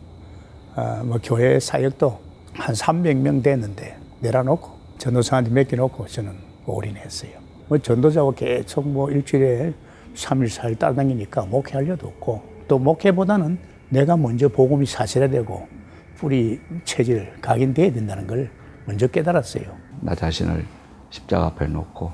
[0.76, 2.22] 아, 뭐 교회 사역도
[2.54, 6.34] 한 300명 됐는데 내려놓고 전도사한테 맡겨놓고 저는
[6.66, 7.47] 올인했어요.
[7.68, 9.74] 뭐 전도자고 계속 뭐 일주일에
[10.16, 13.58] 3일, 4일 따라다니니까 목회할 일도 없고 또 목회보다는
[13.90, 15.68] 내가 먼저 복음이 사실화되고
[16.16, 18.50] 뿌리 체질 각인돼야 된다는 걸
[18.86, 19.66] 먼저 깨달았어요.
[20.02, 20.66] 나 자신을
[21.10, 22.12] 십자가 앞에 놓고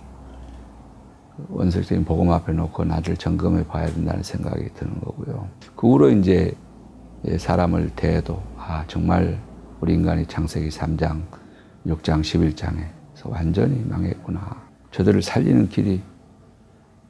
[1.50, 5.48] 원색적인 복음 앞에 놓고 나를 점검해 봐야 된다는 생각이 드는 거고요.
[5.76, 6.54] 그 후로 이제
[7.38, 9.40] 사람을 대해도 아 정말
[9.80, 11.22] 우리 인간이 창세기 3장,
[11.88, 14.63] 6장, 11장에서 완전히 망했구나.
[14.94, 16.04] 저들을 살리는 길이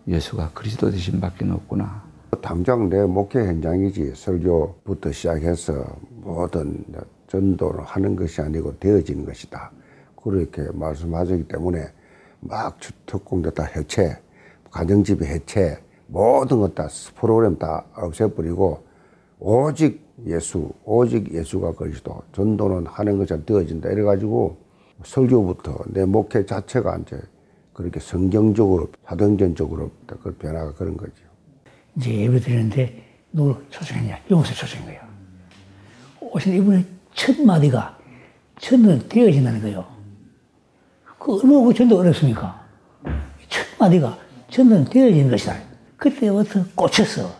[0.07, 2.01] 예수가 그리스도 되신 밖에 없구나.
[2.41, 6.81] 당장 내 목회 현장이지 설교부터 시작해서 모든
[7.27, 9.69] 전도를 하는 것이 아니고 되어지는 것이다.
[10.15, 11.85] 그렇게 말씀하셨기 때문에
[12.39, 14.17] 막 특공대 다 해체,
[14.71, 18.81] 가정집의 해체, 모든 것 다 프로그램 다 없애버리고
[19.39, 23.89] 오직 예수, 오직 예수가 그리스도, 전도는 하는 것이 되어진다.
[23.89, 24.55] 이래가지고
[25.03, 27.19] 설교부터 내 목회 자체가 이제
[27.73, 31.11] 그렇게 성경적으로, 사도행전적으로 그 변화가 그런 거죠.
[31.97, 34.19] 이제 예배 드리는데 누굴 초청했냐?
[34.29, 35.01] 용서 초청한 거예요.
[36.19, 37.97] 오신 이분의 첫 마디가
[38.59, 39.85] 전도는 되어진다는 거예요.
[41.19, 42.63] 그 얼마나 그 전도 어렵습니까?
[43.49, 44.17] 첫 마디가
[44.49, 45.57] 전도는 되어지는 것이다.
[45.97, 47.33] 그때부터 꽂혔어.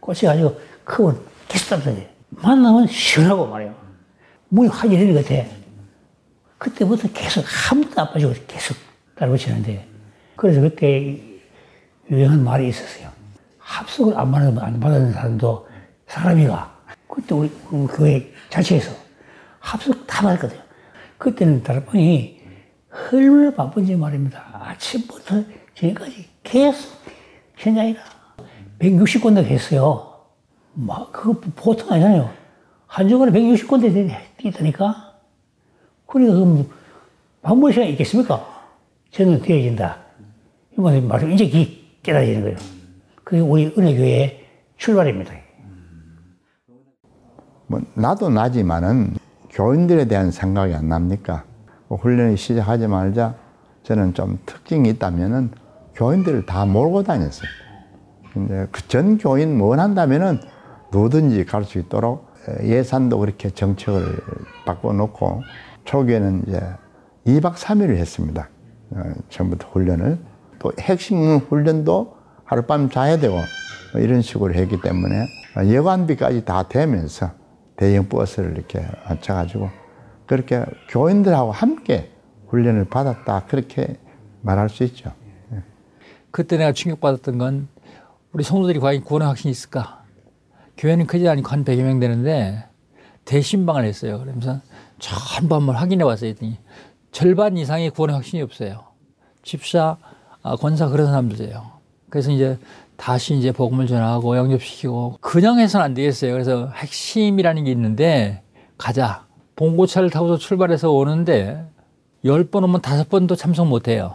[0.00, 2.00] 꽂혀가지고 그분 계속 따라다녀.
[2.30, 3.74] 만나면 시원하고 말이에요.
[4.48, 5.48] 문이 확 열리는 것 같아.
[6.58, 8.76] 그때부터 계속 한 번도 안 빠지고 계속
[9.18, 9.86] 따라붙이는데
[10.36, 11.20] 그래서 그때
[12.10, 13.08] 유행한 말이 있었어요.
[13.58, 15.68] 합석을 안 받는, 안 받는 사람도
[16.06, 16.78] 사람이가
[17.08, 18.92] 그때 우리 그 교회 자체에서
[19.58, 20.60] 합석 다 받았거든요.
[21.18, 22.40] 그때는 다락방이
[23.12, 24.44] 얼마나 바쁜지 말입니다.
[24.52, 25.42] 아침부터
[25.74, 26.98] 저녁까지 계속
[27.56, 28.00] 현장이다.
[28.78, 30.14] 160군데 했어요.
[30.72, 32.30] 막, 그거 보통 아니잖아요.
[32.86, 35.14] 한 주간에 160군데 뛰다니까?
[36.06, 36.70] 그러니까 그럼
[37.42, 38.57] 방문 시간이 있겠습니까?
[39.10, 39.98] 저는 되어진다.
[40.76, 41.48] 이 말씀, 이제
[42.02, 42.56] 깨달아지는 거예요.
[43.24, 44.44] 그게 우리 은혜교회의
[44.76, 45.32] 출발입니다.
[47.66, 49.14] 뭐 나도 나지만은
[49.50, 51.44] 교인들에 대한 생각이 안 납니까?
[51.88, 53.34] 뭐 훈련을 시작하지 말자
[53.82, 55.50] 저는 좀 특징이 있다면은
[55.94, 57.48] 교인들을 다 몰고 다녔어요.
[58.32, 60.40] 근데 그전 교인 원한다면은
[60.92, 62.28] 누구든지 갈 수 있도록
[62.62, 64.16] 예산도 그렇게 정책을
[64.64, 65.42] 바꿔놓고
[65.84, 66.60] 초기에는 이제
[67.26, 68.48] 2박 3일을 했습니다.
[68.90, 70.18] 어, 처음부터 훈련을
[70.58, 73.34] 또 핵심 훈련도 하룻밤 자야 되고
[73.92, 77.30] 뭐 이런 식으로 했기 때문에 여관비까지 다 되면서
[77.76, 79.70] 대형 버스를 이렇게 앉혀가지고
[80.26, 82.10] 그렇게 교인들하고 함께
[82.48, 83.98] 훈련을 받았다 그렇게
[84.42, 85.12] 말할 수 있죠.
[86.30, 87.68] 그때 내가 충격받았던 건
[88.32, 90.04] 우리 성도들이 과연 구원의 확신이 있을까?
[90.76, 92.64] 교회는 크지 않고 한 100여 명 되는데
[93.24, 94.18] 대신방을 했어요.
[94.18, 94.60] 그러면서
[94.98, 96.30] 전부 한번 확인해 봤어요.
[96.30, 96.58] 했더니
[97.12, 98.84] 절반 이상의 구원의 확신이 없어요.
[99.42, 99.96] 집사,
[100.42, 101.62] 아, 권사 그런 사람들이에요.
[102.10, 102.58] 그래서 이제
[102.96, 106.32] 다시 이제 복음을 전하고 영접시키고 그냥 해서는 안 되겠어요.
[106.32, 108.42] 그래서 핵심이라는 게 있는데
[108.76, 109.26] 가자.
[109.56, 111.64] 봉고차를 타고서 출발해서 오는데
[112.24, 114.14] 열 번 오면 다섯 번도 참석 못 해요.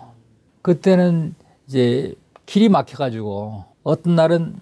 [0.62, 1.36] 그때는
[1.67, 2.13] 이제
[2.45, 4.56] 길이 막혀가지고 어떤 날은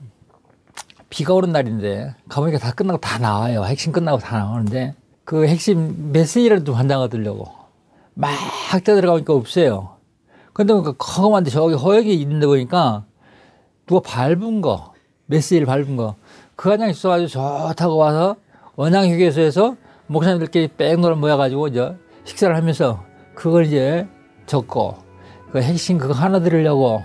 [1.09, 3.63] 비가 오는 날인데 가보니까 다 끝나고 다 나와요.
[3.65, 7.47] 핵심 끝나고 다 나오는데 그 핵심 메시지라도 한장 얻으려고
[8.13, 8.31] 막
[8.83, 9.97] 뛰어들어가니까 없어요.
[10.53, 13.05] 근데 그 커먼데 저기 허역이 있는데 보니까
[13.85, 14.93] 누가 밟은 거,
[15.27, 16.15] 메시지를 밟은 거,
[16.55, 18.35] 그 과정 있어가지고 좋다고 와서
[18.75, 19.75] 원양휴게소에서
[20.07, 21.95] 목사님들끼리 뺑 놀아 모여가지고 이제
[22.25, 24.07] 식사를 하면서 그걸 이제
[24.45, 24.95] 적고
[25.51, 27.01] 그 핵심 그거 하나 들으려고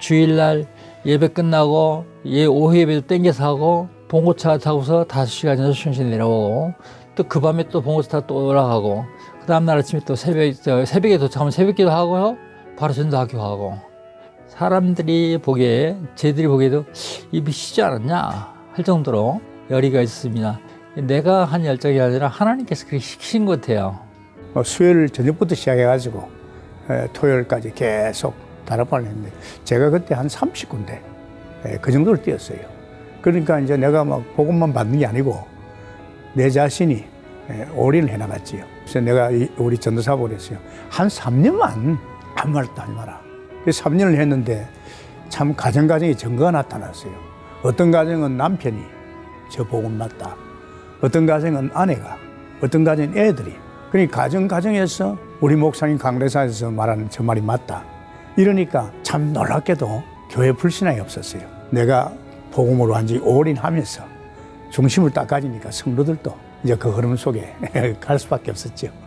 [0.00, 0.66] 주일날
[1.06, 6.74] 예배 끝나고 예 오후 예배도 땡겨서 하고 봉고차 타고서 다섯 시간 여섯 시간씩 내려오고.
[7.14, 9.04] 또 그 밤에 또 봉고차 타고 또 올라가고
[9.44, 10.54] 그 다음날 아침에 또 새벽
[10.86, 12.38] 새벽에 도착하면 새벽기도 하고요
[12.78, 13.78] 바로 전도학교 가고
[14.46, 16.86] 사람들이 보기에 쟤들이 보기에도
[17.30, 20.60] 입이 쉬지 않았냐 할 정도로 열의가 있었습니다.
[20.94, 24.00] 내가 한 열정이 아니라 하나님께서 그렇게 시키신 것 같아요.
[24.54, 26.26] 어, 수요일 저녁부터 시작해가지고
[27.12, 29.30] 토요일까지 계속 다락방을 했는데
[29.64, 31.00] 제가 그때 한 30군데
[31.82, 32.60] 그 정도를 뛰었어요.
[33.20, 35.44] 그러니까 이제 내가 막 복음만 받는 게 아니고
[36.32, 37.04] 내 자신이
[37.74, 38.73] 올인을 해나갔지요.
[38.84, 40.58] 그래서 내가 우리 전도사고 그랬어요.
[40.90, 41.98] 한 3년만
[42.36, 43.20] 아무 말도 하지 마라.
[43.66, 44.68] 3년을 했는데
[45.28, 47.12] 참 가정 가정에 증거가 나타났어요.
[47.62, 48.78] 어떤 가정은 남편이
[49.48, 50.36] 저 복음 맞다.
[51.00, 52.16] 어떤 가정은 아내가,
[52.62, 53.54] 어떤 가정은 애들이.
[53.90, 57.84] 그러니까 가정 가정에서 우리 목사님 강대사에서 말하는 저 말이 맞다.
[58.36, 61.42] 이러니까 참 놀랍게도 교회 불신앙이 없었어요.
[61.70, 62.12] 내가
[62.52, 64.04] 복음으로 완전히 올인하면서
[64.70, 67.54] 중심을 딱 가지니까 성도들도 이제 그 흐름 속에
[68.00, 69.03] 갈 수밖에 없었죠.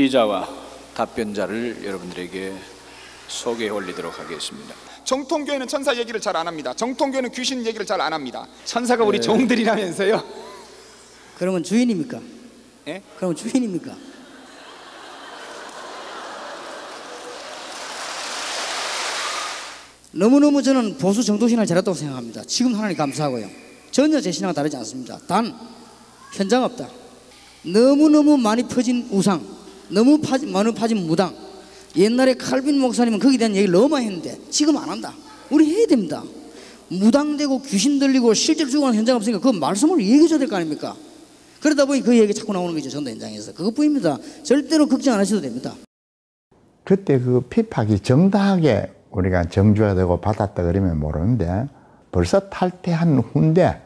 [0.00, 0.46] 질의자와
[0.94, 2.52] 답변자를 여러분들에게
[3.28, 4.74] 소개해 올리도록 하겠습니다.
[5.04, 6.74] 정통교회는 천사 얘기를 잘 안 합니다.
[6.74, 8.46] 정통교회는 귀신 얘기를 잘 안 합니다.
[8.66, 10.22] 천사가 우리 종들이라면서요.
[11.38, 12.20] 그러면 주인입니까?
[12.88, 13.02] 예?
[13.16, 13.94] 그러면 주인입니까?
[20.12, 22.42] 너무너무 저는 보수 정도신을 잘했다고 생각합니다.
[22.44, 23.48] 지금 하나님 감사하고요.
[23.90, 25.18] 전혀 제 신앙과 다르지 않습니다.
[25.26, 25.54] 단
[26.34, 26.88] 현장 없다.
[27.62, 29.55] 너무너무 많이 퍼진 우상,
[29.90, 31.34] 너무 파진, 많이 파진 무당.
[31.96, 35.12] 옛날에 칼빈 목사님은 거기에 대한 얘기를 너무 많이 했는데 지금 안 한다.
[35.50, 36.22] 우리 해야 됩니다.
[36.88, 40.94] 무당되고 귀신 들리고 실제로 죽어가는 현장 없으니까 그 말씀을 얘기해줘야 될 거 아닙니까?
[41.60, 42.88] 그러다 보니 그 얘기 자꾸 나오는 거죠.
[42.90, 43.52] 전도 현장에서.
[43.54, 44.18] 그것뿐입니다.
[44.42, 45.72] 절대로 걱정 안 하셔도 됩니다.
[46.84, 51.66] 그때 그 핍박이 정당하게 우리가 정주가 되고 받았다 그러면 모르는데
[52.12, 53.82] 벌써 탈퇴한 후인데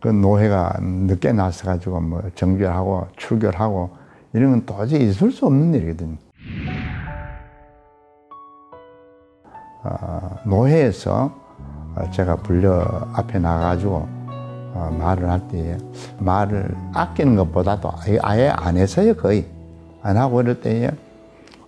[0.00, 3.90] 그 노회가 늦게 나서 가지고 뭐 정결하고 출결하고
[4.34, 6.16] 이런 건 도저히 있을 수 없는 일이거든요.
[9.84, 11.32] 어, 노회에서
[11.94, 12.82] 어, 제가 불려
[13.12, 13.94] 앞에 나가가지고
[14.74, 15.78] 어, 말을 할 때에
[16.18, 19.46] 말을 아끼는 것보다도 아예, 안 해서요 거의
[20.02, 20.90] 안 하고 이럴 때에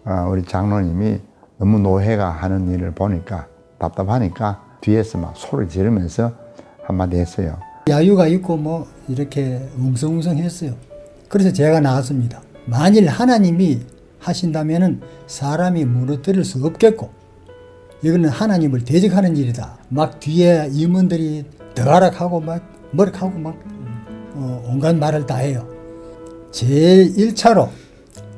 [0.04, 1.20] 어, 우리 장로님이
[1.58, 3.46] 너무 노회가 하는 일을 보니까
[3.78, 6.32] 답답하니까 뒤에서 막 소리 지르면서
[6.82, 7.58] 한마디 했어요.
[7.88, 10.72] 야유가 있고 뭐 이렇게 웅성웅성 했어요.
[11.28, 12.40] 그래서 제가 나왔습니다.
[12.66, 13.80] 만일 하나님이
[14.18, 17.10] 하신다면은 사람이 무너뜨릴 수 없겠고
[18.02, 19.78] 이거는 하나님을 대적하는 일이다.
[19.88, 21.44] 막 뒤에 임원들이
[21.74, 22.62] 더가락하고 막
[22.92, 23.56] 머락하고 막
[24.34, 25.66] 어, 온갖 말을 다 해요.
[26.50, 27.68] 제일 1차로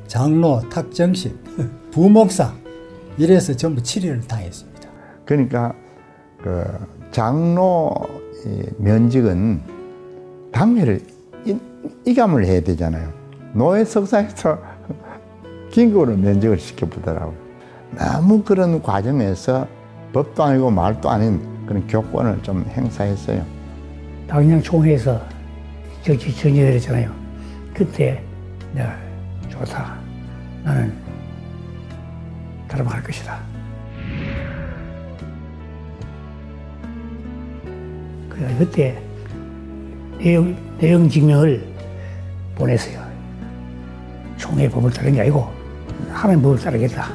[0.07, 1.37] 장로, 탁정식,
[1.91, 2.53] 부목사
[3.17, 4.89] 이래서 전부 치료를 당했습니다.
[5.25, 5.73] 그러니까
[6.41, 6.63] 그
[7.11, 7.93] 장로
[8.45, 9.61] 이 면직은
[10.51, 11.01] 당회를
[11.45, 11.57] 이-
[12.05, 13.11] 이감을 해야 되잖아요.
[13.53, 14.59] 노예 석상에서
[15.71, 17.35] 긴급으로 면직을 시켜보더라고요.
[17.95, 19.67] 너무 그런 과정에서
[20.13, 23.45] 법도 아니고 말도 아닌 그런 교권을 좀 행사했어요.
[24.27, 25.21] 당장 총회에서
[26.03, 27.11] 정치 정리를 했잖아요.
[27.73, 28.23] 그때
[28.73, 28.95] 내가
[29.49, 29.97] 좋다.
[30.63, 30.93] 나는
[32.67, 33.39] 탈북할 것이다.
[38.57, 39.01] 그때
[40.17, 41.67] 내용, 내용 증명을
[42.55, 43.08] 보냈어요.
[44.39, 45.47] 총회 법을 따르는 게 아니고
[46.11, 47.09] 하나님 법을 따르겠다.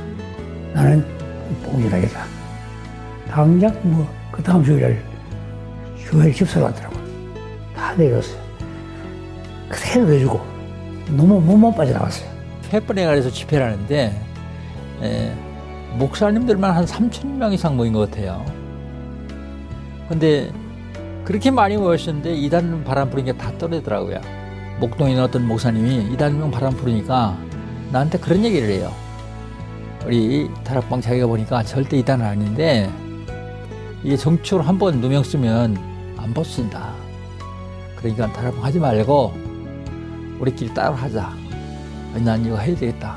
[0.72, 1.04] 나는
[1.64, 2.24] 봉준하겠다.
[3.28, 5.00] 당장 뭐 그 다음 주일날
[6.10, 6.96] 교회 집사로 왔더라고.
[7.76, 8.36] 다 내렸어요.
[9.68, 10.40] 그대로 내주고
[11.10, 12.28] 너무 몸만 빠져나왔어요.
[13.04, 14.20] 가려서 집회를 하는데
[15.02, 15.32] 에,
[15.96, 18.44] 목사님들만 한 3천 명 이상 모인 것 같아요.
[20.08, 20.50] 근데
[21.24, 24.20] 그렇게 많이 모였었는데 이단 바람 부는 게 다 떨어지더라고요.
[24.80, 27.36] 목동에 어떤 목사님이 이단명 바람 부르니까
[27.92, 28.92] 나한테 그런 얘기를 해요.
[30.04, 32.90] 우리 다락방 자기가 보니까 절대 이단은 아닌데
[34.02, 35.76] 이게 정치로 한 번 누명 쓰면
[36.18, 36.92] 안 벗긴다.
[37.96, 39.32] 그러니까 다락방 하지 말고
[40.40, 41.32] 우리끼리 따로 하자.
[42.16, 43.16] 난 이거 해야 되겠다.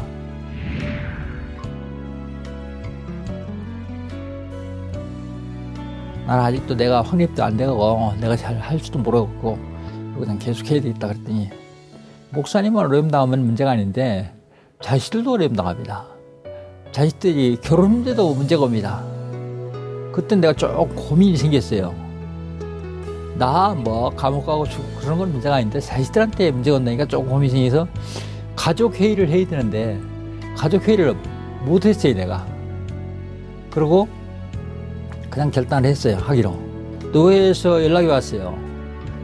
[6.25, 9.57] 나는 아직도 내가 확립도 안 되고 내가 잘 할지도 모르겠고
[10.17, 11.49] 그냥 계속 해야 되겠다 그랬더니
[12.31, 14.33] 목사님은 어려움 당하면 문제가 아닌데
[14.81, 16.05] 자식들도 어려움 당합니다.
[16.91, 19.03] 자식들이 결혼 문제도 문제가 옵니다.
[20.11, 21.93] 그때 내가 조금 고민이 생겼어요.
[23.37, 24.65] 나 뭐 감옥 가고
[24.99, 27.87] 그런 건 문제가 아닌데 자식들한테 문제가 온다니까 조금 고민이 생겨서
[28.55, 29.99] 가족 회의를 해야 되는데
[30.55, 31.15] 가족 회의를
[31.63, 32.45] 못 했어요 내가.
[33.69, 34.07] 그리고
[35.29, 36.57] 그냥 결단을 했어요 하기로.
[37.13, 38.66] 노회에서 연락이 왔어요.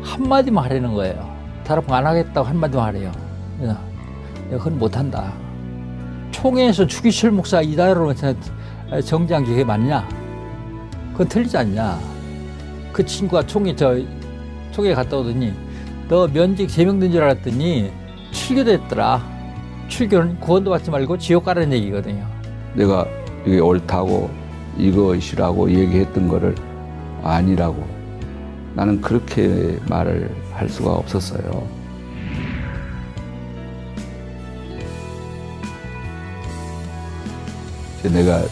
[0.03, 1.33] 한마디만 하라는 거예요.
[1.63, 3.11] 다락방 안 하겠다고 한마디만 하래요.
[4.49, 5.33] 그건 못한다.
[6.31, 8.13] 총회에서 추기철 목사 이달로
[9.05, 10.07] 정장 기회 맞냐?
[11.13, 11.99] 그건 틀리지 않냐?
[12.91, 13.95] 그 친구가 총회 저
[14.71, 15.53] 총회 갔다 오더니
[16.09, 17.91] 너 면직 제명된 줄 알았더니
[18.31, 19.33] 출교됐더라.
[19.87, 22.25] 출교는 구원도 받지 말고 지옥 가라는 얘기거든요.
[22.73, 23.05] 내가
[23.45, 24.29] 이게 옳다고
[24.77, 26.55] 이것이라고 얘기했던 거를
[27.23, 27.85] 아니라고
[28.75, 31.67] 나는 그렇게 말을 할 수가 없었어요.
[38.03, 38.43] 내가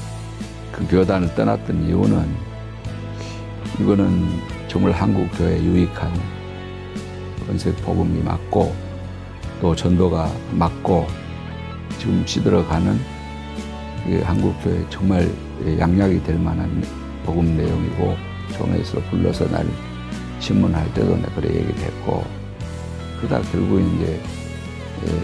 [0.71, 2.25] 그 교단을 떠났던 이유는
[3.79, 4.27] 이거는
[4.67, 6.11] 정말 한국 교회에 유익한
[7.45, 8.73] 건색 복음이 맞고
[9.59, 11.05] 또 전도가 맞고
[11.97, 12.97] 지금 시들어가는
[14.23, 15.29] 한국 교회 정말
[15.77, 16.83] 양약이 될 만한
[17.25, 18.15] 복음 내용이고
[18.53, 19.65] 종에서 불러서 날
[20.41, 22.25] 신문할 때도 내가 그래 얘기를 했고
[23.19, 24.19] 그러다 결국 이제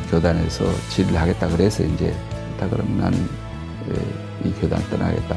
[0.09, 2.15] 교단에서 지를 하겠다 그래서 이제
[2.59, 3.17] 다 그럼 나는
[4.43, 5.35] 이 교단 떠나겠다.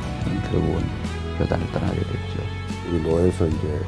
[0.51, 0.83] 결국은
[1.39, 2.43] 교단을 떠나게 됐죠.
[2.89, 3.81] 우리 노에서 이제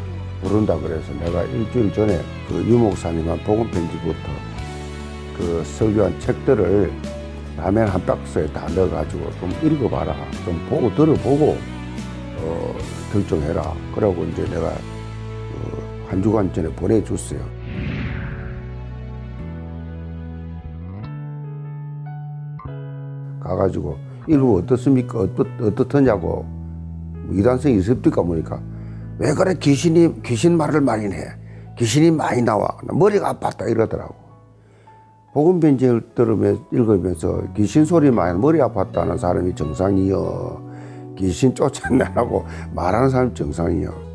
[0.43, 4.28] 부른다 그래서 내가 일주일 전에 그 유목사님한 복음 편지부터
[5.36, 6.93] 그 설교한 책들을
[7.57, 10.14] 라면 한 박스에 다 넣어가지고 좀 읽어봐라.
[10.45, 11.59] 좀 보고 들어보고
[12.38, 12.78] 어,
[13.12, 13.74] 결정해라.
[13.95, 14.91] 그러고 이제 내가 어,
[16.12, 17.40] 한 주간 전에 보내줬어요.
[23.40, 23.96] 가가지고
[24.28, 25.20] 이거 어떻습니까?
[25.20, 26.44] 어떻, 어떻더냐고.
[27.32, 28.22] 이단성이 있습니까?
[28.22, 28.60] 보니까?
[29.18, 29.54] 왜 그래?
[29.54, 31.24] 귀신이 귀신 말을 많이 해.
[31.78, 32.68] 귀신이 많이 나와.
[32.82, 34.14] 머리가 아팠다 이러더라고.
[35.32, 42.44] 복음 편지를 들으면서 읽으면서 귀신 소리만 머리 아팠다는 사람이 정상이요 귀신 쫓아내라고
[42.74, 44.11] 말하는 사람이 정상이요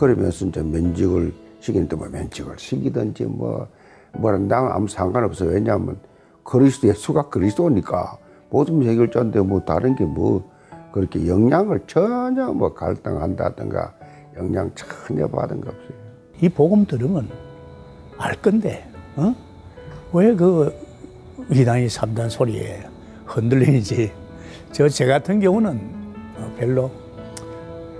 [0.00, 3.68] 그러면서 이제 면직을 시키는데 뭐 면직을 시키든지 뭐
[4.14, 5.98] 뭐라 나는 아무 상관없어 왜냐하면
[6.42, 8.16] 그리스도 예수가 그리스도니까
[8.50, 10.48] 모든 해결자인데 뭐 다른 게 뭐
[10.92, 13.94] 그렇게 영향을 전혀 뭐 갈등한다든가
[14.36, 15.98] 영향 전혀 받은 거 없어요.
[16.40, 17.28] 이 복음 들으면
[18.18, 19.32] 알 건데, 어?
[20.12, 20.74] 왜그
[21.52, 22.82] 이단이 3단 소리에
[23.24, 24.12] 흔들리는지.
[24.72, 25.80] 저 제 같은 경우는
[26.38, 26.90] 어, 별로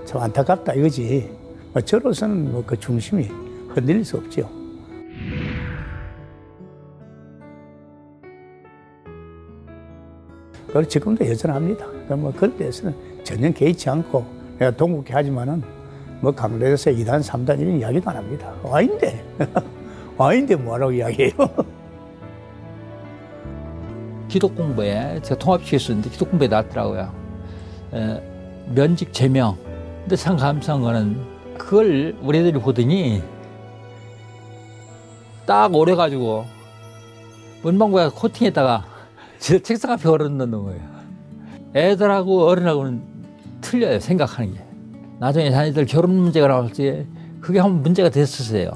[0.03, 1.29] 참 안타깝다 이거지.
[1.73, 3.29] 뭐 저로서는 뭐 그 중심이
[3.69, 4.49] 흔들릴 수 없죠.
[10.67, 11.85] 그걸 지금도 여전합니다.
[12.15, 14.25] 뭐 그런 데서는 전혀 개의치 않고
[14.57, 15.61] 내가 동국회 하지만은
[16.21, 18.53] 뭐 강례에서 2단, 3단 이런 이야기도 안 합니다.
[18.63, 19.23] 와인데
[20.17, 21.33] 와인데 뭐라고 이야기해요?
[24.29, 27.13] 기독 공부에 제가 통합시켰었는데 기독 공부에 나왔더라고요.
[27.93, 28.21] 에,
[28.73, 29.57] 면직 제명.
[30.03, 31.30] 근데 참 감사한 거는
[31.61, 33.21] 그걸 우리 애들이 보더니
[35.45, 36.45] 딱 오래가지고
[37.61, 38.85] 문방구에 코팅했다가
[39.37, 40.81] 제 책상 앞에 걸어놓는 거예요.
[41.75, 43.03] 애들하고 어른하고는
[43.61, 44.65] 틀려요 생각하는 게.
[45.19, 47.05] 나중에 자녀들 결혼 문제가 나올 때
[47.39, 48.71] 그게 한번 문제가 됐었어요.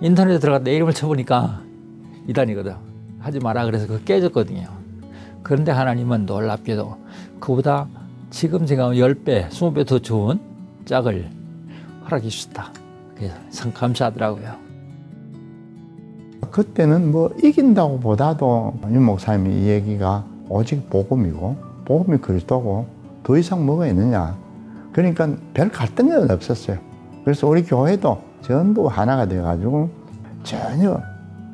[0.00, 1.62] 인터넷에 들어가 내 이름을 쳐보니까
[2.26, 2.74] 이단이거든.
[3.20, 4.66] 하지 마라 그래서 그거 깨졌거든요.
[5.44, 6.96] 그런데 하나님은 놀랍게도
[7.38, 7.88] 그보다
[8.30, 10.40] 지금 생각하면 10배, 20배 더 좋은
[10.84, 11.35] 짝을
[12.06, 12.72] 허락해 주셨다.
[13.16, 14.54] 그래서 참 감사하더라고요.
[16.50, 22.86] 그때는 뭐 이긴다고 보다도 윤 목사님이 이 얘기가 오직 복음이고 복음이 그리스도고
[23.22, 24.36] 더 이상 뭐가 있느냐.
[24.92, 26.78] 그러니까 별 갈등은 없었어요.
[27.24, 29.90] 그래서 우리 교회도 전부 하나가 돼가지고
[30.44, 31.00] 전혀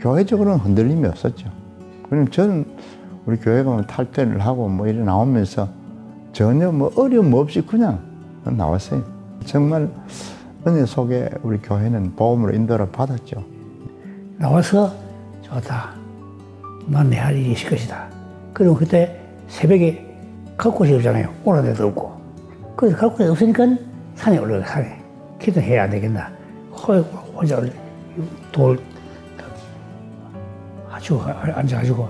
[0.01, 1.51] 교회적으로는 흔들림이 없었죠.
[2.09, 2.67] 그럼 저는
[3.25, 5.69] 우리 교회가 뭐 탈퇴를 하고 뭐 이래 나오면서
[6.33, 8.01] 전혀 뭐 어려움 없이 그냥
[8.45, 9.03] 나왔어요.
[9.47, 9.91] 정말
[10.67, 13.45] 은혜 속에 우리 교회는 복음으로 인도를 받았죠.
[14.39, 14.93] 나와서
[15.43, 15.91] 좋다.
[16.87, 18.09] 난 내 할 일이 있을 것이다.
[18.53, 20.05] 그리고 그때 새벽에
[20.57, 21.29] 갈 곳이 없잖아요.
[21.45, 22.13] 오는 데도 없고.
[22.77, 23.67] 그래서 갈 곳이 없으니까
[24.15, 25.01] 산에 올라가 산에.
[25.41, 26.31] 기도해야 되겠나.
[27.35, 27.61] 혼자
[28.53, 28.79] 돌
[30.91, 32.09] 아주 앉아가지고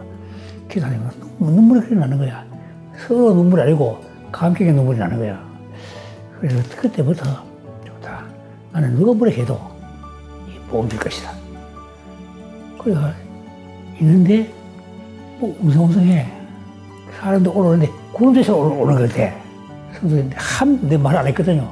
[0.68, 2.44] 기도하니까 눈물이 그리 나는 거야.
[3.06, 3.98] 서로 눈물이 아니고
[4.30, 5.42] 감격의 눈물이 나는 거야.
[6.38, 7.51] 그래서 그때부터.
[8.72, 9.60] 나는 누가 뭐라 해도
[10.48, 11.30] 이 복음 될 것이다.
[12.78, 13.14] 그래가
[14.00, 14.52] 있는데
[15.38, 16.26] 뭐 웅성웅성해.
[17.18, 19.34] 사람도 오르는데 구름에서 오는 것 같아.
[20.00, 21.70] 성도인데 한 내 말 안 했거든요.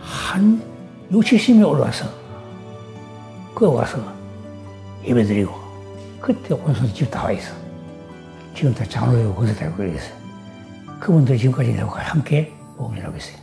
[0.00, 0.60] 한
[1.10, 2.06] 6, 70명 올라와서
[3.54, 3.98] 그 와서
[5.04, 5.54] 예배 드리고
[6.20, 7.54] 그때 온손 집다 와 있어.
[8.54, 10.14] 지금 다 장로되고 권사되고 그랬어요.
[11.00, 13.36] 그분들 지금까지 내가 함께 복음을 하고 있어요.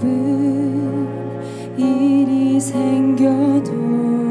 [0.00, 1.06] 기쁜
[1.76, 4.29] 일이 생겨도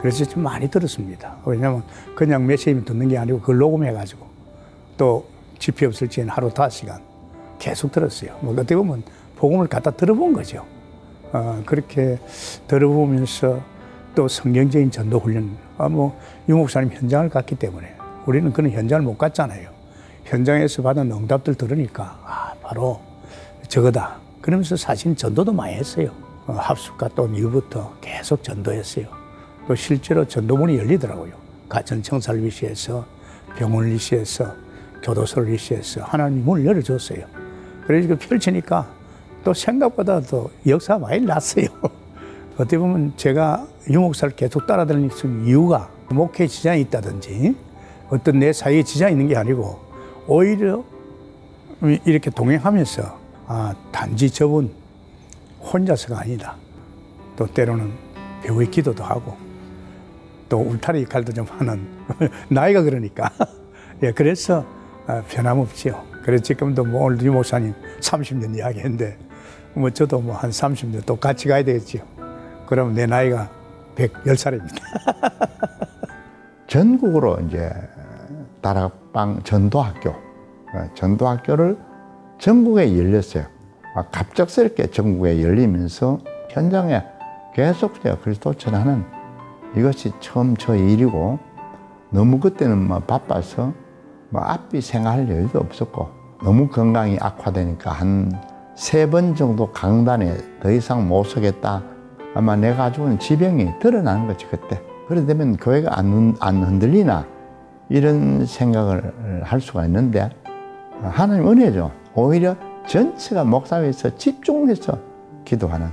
[0.00, 1.36] 그래서 좀 많이 들었습니다.
[1.44, 1.82] 왜냐하면
[2.14, 4.26] 그냥 메시지 듣는 게 아니고 그걸 녹음해가지고
[4.96, 5.26] 또
[5.58, 7.00] 집회 없을 때는 하루 다섯 시간
[7.58, 8.36] 계속 들었어요.
[8.40, 9.02] 뭐 어떻게 보면
[9.36, 10.64] 복음을 갖다 들어본 거죠.
[11.32, 12.18] 어, 그렇게
[12.66, 13.60] 들어보면서
[14.14, 17.94] 또 성경적인 전도 훈련, 아, 뭐, 유 목사님 현장을 갔기 때문에
[18.26, 19.70] 우리는 그런 현장을 못 갔잖아요.
[20.24, 23.00] 현장에서 받은 응답들 들으니까, 아, 바로
[23.68, 24.16] 저거다.
[24.40, 26.10] 그러면서 사실 전도도 많이 했어요.
[26.46, 29.19] 어, 합숙가 또 이후부터 계속 전도했어요.
[29.70, 31.32] 또 실제로 전도문이 열리더라고요.
[31.68, 33.06] 가천 청사를 위시해서
[33.56, 34.52] 병원을 위시해서
[35.04, 37.24] 교도소를 위시해서 하나님 문을 열어줬어요.
[37.86, 38.92] 그래서 그 펼치니까
[39.44, 41.66] 또 생각보다 더 역사가 많이 났어요.
[42.58, 47.54] 어떻게 보면 제가 유목사를 계속 따라다니는 이유가 목회 지장이 있다든지
[48.08, 49.78] 어떤 내 사이에 지장이 있는 게 아니고
[50.26, 50.82] 오히려
[52.04, 54.72] 이렇게 동행하면서 아, 단지 저분
[55.62, 56.56] 혼자서가 아니다.
[57.36, 57.92] 또 때로는
[58.42, 59.49] 배우의 기도도 하고
[60.50, 61.86] 또 울타리 역할도 좀 하는
[62.50, 63.30] 나이가 그러니까
[64.02, 64.66] 예 그래서
[65.06, 66.04] 아, 변함없지요.
[66.22, 69.16] 그래서 지금도 뭐 오늘 유 목사님 30년 이야기했는데
[69.74, 72.02] 뭐 저도 뭐 한 30년 또 같이 가야 되겠지요.
[72.66, 73.48] 그럼 내 나이가
[73.96, 74.76] 110살입니다.
[76.66, 77.72] 전국으로 이제
[78.60, 81.76] 다락방 전도학교, 어, 전도학교를
[82.38, 83.44] 전국에 열렸어요.
[83.96, 86.18] 아, 갑작스럽게 전국에 열리면서
[86.50, 87.02] 현장에
[87.54, 89.04] 계속되어 그리스도 전하는
[89.76, 91.38] 이것이 처음 저 일이고
[92.10, 93.72] 너무 그때는 뭐 바빠서
[94.30, 96.08] 뭐 앞이 생각할 여유도 없었고
[96.42, 98.30] 너무 건강이 악화되니까 한
[98.76, 101.82] 세 번 정도 강단에 더 이상 못 서겠다.
[102.34, 104.80] 아마 내가 가지고 있는 지병이 드러나는 거지 그때.
[105.06, 107.26] 그래 되면 교회가 안, 흔- 안 흔들리나
[107.90, 110.30] 이런 생각을 할 수가 있는데
[111.02, 111.90] 하나님 은혜죠.
[112.14, 112.56] 오히려
[112.86, 114.96] 전체가 목사에서 집중해서
[115.44, 115.88] 기도하는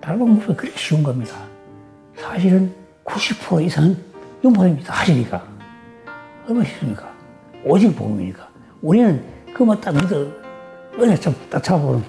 [0.00, 1.36] 다락방 목표가 그렇게 쉬운 겁니다.
[2.16, 2.72] 사실은
[3.04, 3.96] 90% 이상은
[4.42, 5.42] 용포님이 다 하시니까.
[6.48, 7.12] 얼마나 쉽습니까?
[7.64, 8.48] 오직 복음이니까.
[8.82, 9.22] 우리는
[9.54, 10.26] 그만 딱 믿어,
[10.98, 12.06] 은혜 좀딱 잡아보는 거.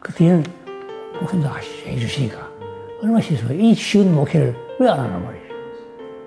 [0.00, 0.44] 그 뒤에는
[1.44, 2.48] 하시- 해주시니까.
[3.02, 3.54] 얼마나 쉽습니까?
[3.62, 5.48] 이 쉬운 목회를 왜 안 하나 말이에요.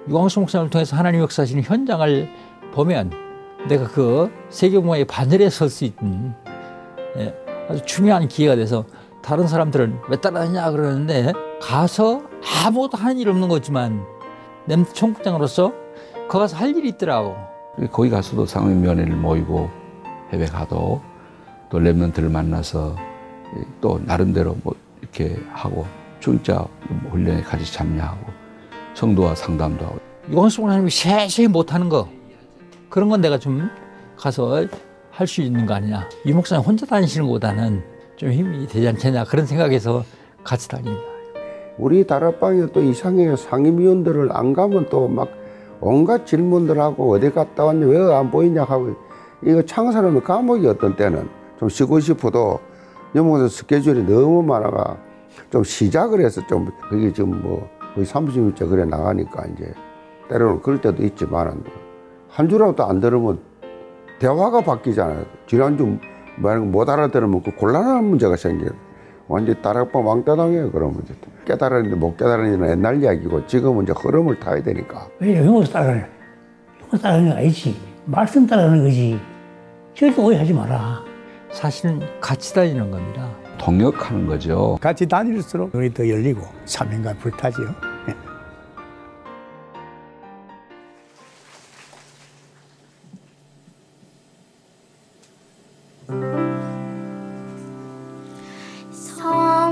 [0.10, 2.30] 유광수 목사님을 통해서 하나님 역사하시는 현장을
[2.74, 3.12] 보면
[3.68, 6.34] 내가 그 세계문화의 바늘에 설 수 있는
[7.18, 7.34] 예,
[7.70, 8.86] 아주 중요한 기회가 돼서
[9.22, 12.24] 다른 사람들은 왜 따라다니냐 그러는데 가서
[12.66, 14.04] 아무것도 하는 일 없는 거지만
[14.66, 15.74] 내 총국장으로서
[16.30, 17.36] 거 가서 할 일이 있더라고.
[17.92, 19.70] 거기 가서도 상위 면회를 모이고
[20.32, 21.02] 해외 가도
[21.70, 22.96] 또 랩런트를 만나서
[23.80, 25.86] 또 나름대로 뭐 이렇게 하고
[26.20, 26.66] 중자
[27.10, 28.26] 훈련에 같이 참여하고
[28.94, 32.08] 성도와 상담도 하고 유광수 목사님이 세세히 못하는 거
[32.90, 33.70] 그런 건 내가 좀
[34.18, 34.66] 가서
[35.12, 36.10] 할 수 있는 거 아니냐.
[36.26, 37.84] 이 목사님 혼자 다니시는 것보다는
[38.16, 40.04] 좀 힘이 되지 않겠냐 그런 생각에서
[40.44, 41.11] 같이 다닙니다.
[41.82, 43.36] 우리 다락방에 또 이상해요.
[43.36, 45.30] 상임위원들을 안 가면 또 막
[45.82, 48.94] 온갖 질문들 하고 어디 갔다 왔냐, 왜안 보이냐 하고
[49.44, 51.28] 이거 창사하면 과목이 어떤 때는
[51.58, 52.60] 좀 쉬고 싶어도
[53.16, 54.98] 연목사 스케줄이 너무 많아가
[55.50, 59.74] 좀 시작을 해서 좀 그게 지금 뭐 거의 30일째 그래 나가니까 이제
[60.30, 61.64] 때로는 그럴 때도 있지만
[62.30, 63.40] 한 주라도 안 들으면
[64.20, 65.26] 대화가 바뀌잖아요.
[65.48, 65.98] 지난주
[66.38, 68.70] 말못 알아들으면 그 곤란한 문제가 생겨요.
[69.28, 70.72] 완전 따락방 왕따당해요.
[70.72, 71.16] 그러면 이제
[71.46, 75.08] 깨달았는데 못 깨달았는데 옛날 이야기고 지금은 이제 흐름을 타야 되니까.
[75.20, 76.08] 왜 영어서 따라가냐?
[76.82, 77.80] 영어 따라가는 거 아니지.
[78.06, 79.20] 말씀 따라가는 거지.
[79.94, 81.04] 절대 오해하지 마라.
[81.52, 83.30] 사실은 같이 다니는 겁니다.
[83.58, 84.78] 동역하는 거죠.
[84.82, 87.91] 같이 다닐수록 눈이 더 열리고 사명감 불타지요.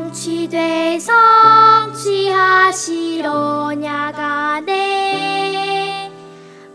[0.10, 0.98] 성취돼
[2.02, 4.90] 성취하시러 나가네.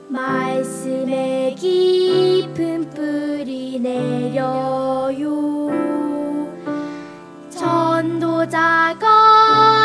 [0.08, 5.68] 말씀의 깊은 뿌리 내려요.
[7.50, 8.96] 전도자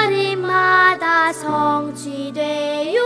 [0.05, 2.98] 거리마다 성취돼요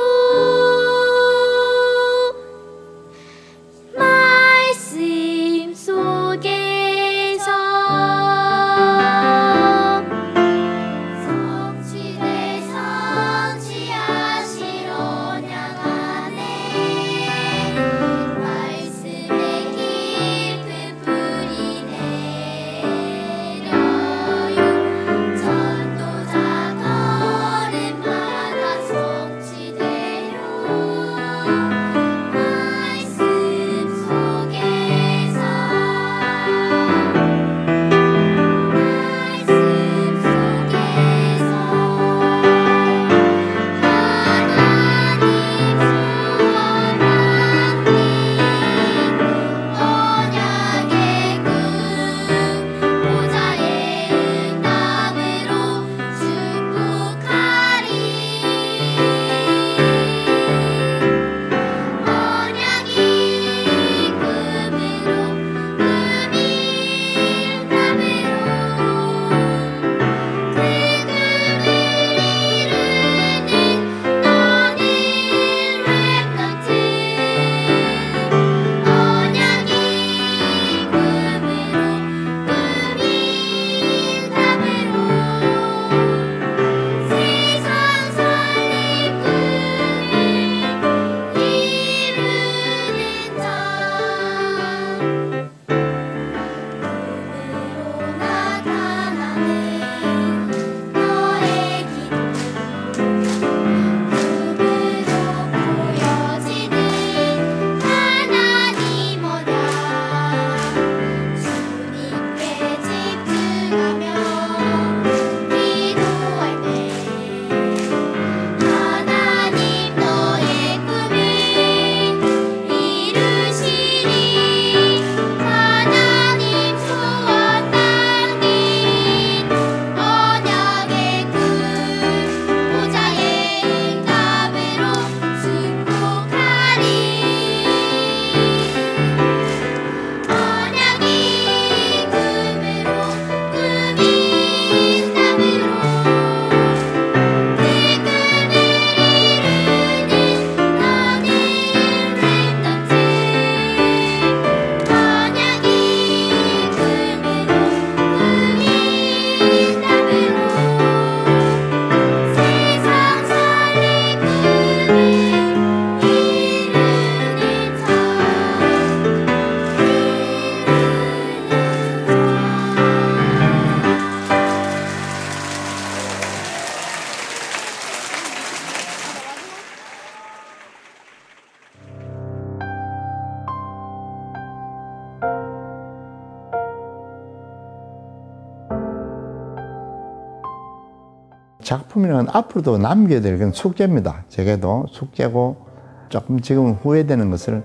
[191.74, 194.26] 작품이란 앞으로도 남겨야 될건 숙제입니다.
[194.30, 195.66] 제게도 숙제고
[196.08, 197.64] 조금 지금 후회되는 것을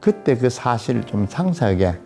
[0.00, 2.00] 그때 그 사실을 좀 상세하게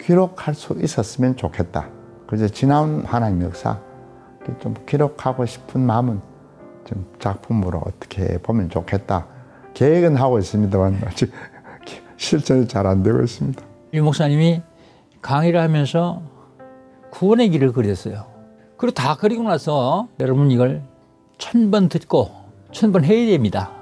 [0.00, 1.88] 기록할 수 있었으면 좋겠다.
[2.26, 3.78] 그래서 지나온 하나님 역사
[4.58, 6.20] 좀 기록하고 싶은 마음은
[6.84, 9.28] 좀 작품으로 어떻게 보면 좋겠다.
[9.74, 11.30] 계획은 하고 있습니다만 아직
[12.16, 13.62] 실천이 잘 안 되고 있습니다.
[13.94, 14.60] 유 목사님이
[15.22, 16.20] 강의를 하면서
[17.12, 18.39] 구원의 길을 그렸어요.
[18.80, 20.82] 그리고 다 그리고 나서 여러분 이걸
[21.36, 22.30] 천 번 듣고
[22.72, 23.72] 천 번 해야 됩니다.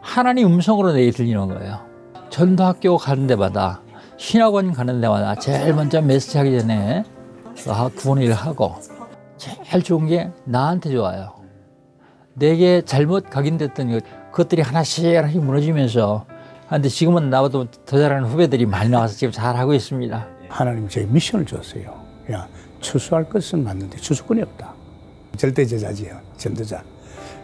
[0.00, 1.80] 하나님 음성으로 내게 들리는 거예요.
[2.30, 3.82] 전도학교 가는 데마다
[4.16, 7.04] 신학원 가는 데마다 제일 먼저 메시지 하기 전에
[7.96, 8.76] 구원을 하고
[9.36, 11.34] 제일 좋은 게 나한테 좋아요.
[12.32, 16.24] 내게 잘못 각인됐던 것, 그것들이 하나씩 하나씩 무너지면서
[16.70, 20.26] 근데 지금은 나보다 더 잘하는 후배들이 많이 나와서 지금 잘하고 있습니다.
[20.48, 21.94] 하나님 저희 미션을 줬어요.
[22.32, 22.48] 야,
[22.86, 24.72] 추수할 것은 맞는데 추수꾼이 없다.
[25.36, 26.20] 절대 제자지요.
[26.36, 26.84] 전도자.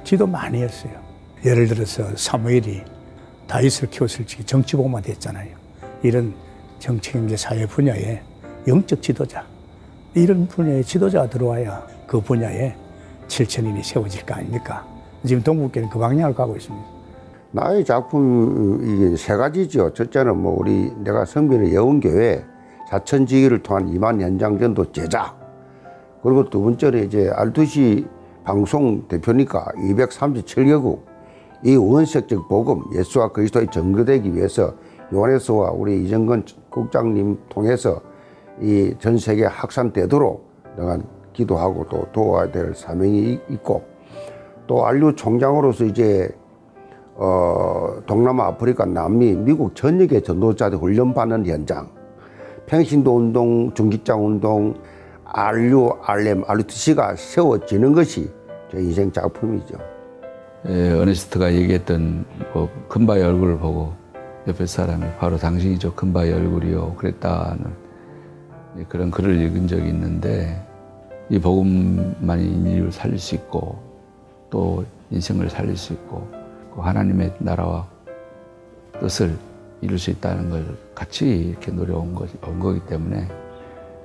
[0.04, 0.92] 지도 많이 했어요.
[1.44, 2.82] 예를 들어서 사무엘이
[3.48, 5.56] 다윗을 키웠을 적에 정치복만 됐잖아요.
[6.02, 6.32] 이런
[6.78, 8.22] 정치, 경제, 사회 분야에
[8.68, 9.44] 영적 지도자.
[10.14, 12.76] 이런 분야의 지도자가 들어와야 그 분야에
[13.26, 14.86] 7천인이 세워질 거 아닙니까?
[15.26, 16.86] 지금 동국교는 그 방향을 가고 있습니다.
[17.50, 19.92] 나의 작품 이게 세 가지죠.
[19.92, 22.51] 첫째는 뭐 우리 내가 성빈의 여운교회
[22.92, 25.34] 사천지기를 통한 이만 현장 전도 제자.
[26.22, 28.06] 그리고 두 번째는 이제 알투시
[28.44, 31.00] 방송 대표니까 237개국
[31.64, 34.74] 이 원색적 복음 예수와 그리스도의 전거되기 위해서
[35.12, 38.00] 요한에서와 우리 이정근 국장님 통해서
[38.60, 40.98] 이 전 세계 확산되도록 내가
[41.32, 43.82] 기도하고 또 도와야 될 사명이 있고
[44.66, 46.28] 또 안류 총장으로서 이제
[47.14, 51.90] 어, 동남아, 아프리카, 남미, 미국 전역의 전도자들 훈련받는 현장,
[52.72, 54.74] 평신도 운동, 중직장 운동,
[55.26, 58.30] RU, RM, RUTC가 세워지는 것이
[58.70, 59.76] 제 인생 작품이죠.
[60.68, 63.92] 예, 어네스트가 얘기했던 뭐 큰바의 얼굴을 보고
[64.48, 67.66] 옆에 사람이 바로 당신이 저 큰바의 얼굴이요 그랬다는
[68.78, 70.66] 예, 그런 글을 읽은 적이 있는데
[71.28, 73.78] 이 복음만이 인류를 살릴 수 있고
[74.48, 76.26] 또 인생을 살릴 수 있고
[76.74, 77.86] 그 하나님의 나라와
[78.98, 79.36] 뜻을
[79.82, 80.64] 이룰 수 있다는 걸
[80.94, 83.28] 같이 이렇게 노려온 거, 온 거기 때문에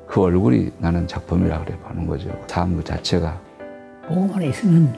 [0.08, 2.30] 그 얼굴이 나는 작품이라 그래 보는 거죠.
[2.48, 3.40] 삶 그 자체가
[4.08, 4.94] 복음 안에 있으면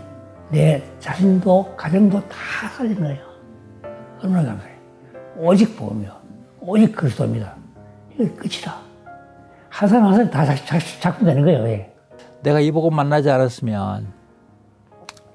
[0.49, 3.21] 내 자신도 가정도 다 살리는 거예요.
[4.23, 4.75] 얼마나 감사해요.
[5.37, 6.11] 오직 복음이요.
[6.61, 7.55] 오직 그리스도입니다.
[8.17, 8.75] 이거 끝이다.
[9.69, 11.67] 한 사람 한 사람 다 작- 작- 작 품 되는 거예요.
[11.67, 11.93] 예.
[12.41, 14.07] 내가 이 복음 만나지 않았으면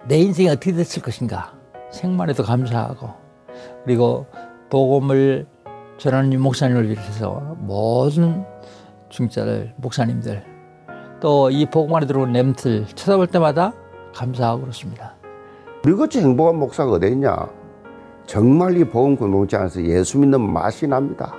[0.07, 1.53] 내 인생이 어떻게 됐을 것인가
[1.91, 3.11] 생만 해도 감사하고
[3.85, 4.27] 그리고
[4.75, 5.47] 복음을
[5.99, 8.45] 전하는 이 목사님을 비롯해서 모든
[9.09, 10.43] 중자들 목사님들
[11.21, 13.73] 또 이 복음 안에 들어온 램들 쳐다볼 때마다
[14.13, 15.15] 감사하고 그렇습니다.
[15.87, 17.49] 우리같이 행복한 목사가 어디 있냐?
[18.27, 21.35] 정말 이 복음 공동체 안에서 예수 믿는 맛이 납니다.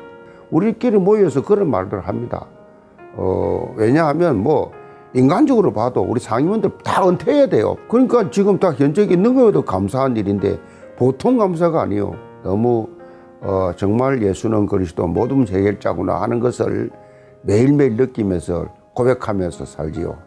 [0.50, 2.48] 우리끼리 모여서 그런 말들을 합니다.
[3.18, 4.72] 어, 왜냐하면 뭐
[5.14, 7.76] 인간적으로 봐도 우리 상임원들 다 은퇴해야 돼요.
[7.90, 10.58] 그러니까 지금 다 현직에 있는 것에도 감사한 일인데
[10.96, 12.14] 보통 감사가 아니요.
[12.42, 12.95] 너무
[13.46, 16.90] 어, 정말 예수는 그리스도 모든 해결자구나 하는 것을
[17.44, 20.18] 매일매일 느끼면서 고백하면서 살지요.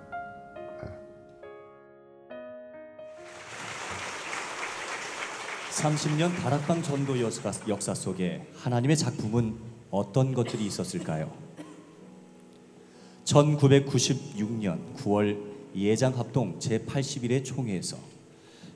[5.70, 9.56] 30년 다락방 전도 역사, 역사 속에 하나님의 작품은
[9.90, 11.28] 어떤 것들이 있었을까요?
[13.24, 15.36] 1996년 9월
[15.74, 17.96] 예장합동 제81회 총회에서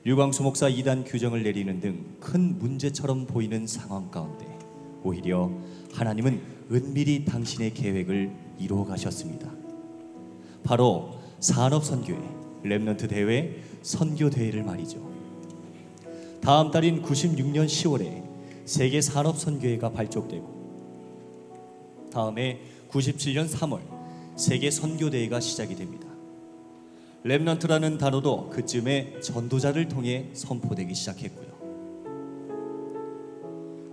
[0.05, 4.47] 류광수 목사 이단 규정을 내리는 등 큰 문제처럼 보이는 상황 가운데
[5.03, 5.51] 오히려
[5.93, 6.41] 하나님은
[6.71, 9.51] 은밀히 당신의 계획을 이루어 가셨습니다.
[10.63, 12.17] 바로 산업 선교회,
[12.63, 15.11] Remnant 대회, 선교 대회를 말이죠.
[16.41, 18.23] 다음 달인 96년 10월에
[18.65, 20.63] 세계 산업 선교회가 발족되고
[22.11, 23.81] 다음해 97년 3월
[24.37, 26.02] 세계 선교 대회가 시작이 됩니다.
[27.25, 31.53] 렘넌트라는 단어도 그쯤에 전도자를 통해 선포되기 시작했고요.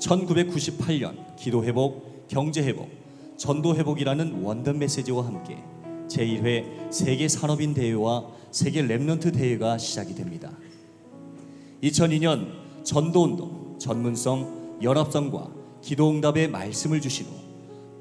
[0.00, 2.88] 1998년 기도 회복, 경제 회복,
[3.36, 5.62] 전도 회복이라는 원더 메시지와 함께
[6.08, 10.50] 제1회 세계 산업인 대회와 세계 렘넌트 대회가 시작이 됩니다.
[11.84, 12.48] 2002년
[12.82, 15.50] 전도 운동, 전문성, 연합성과
[15.82, 17.32] 기도응답의 말씀을 주신 후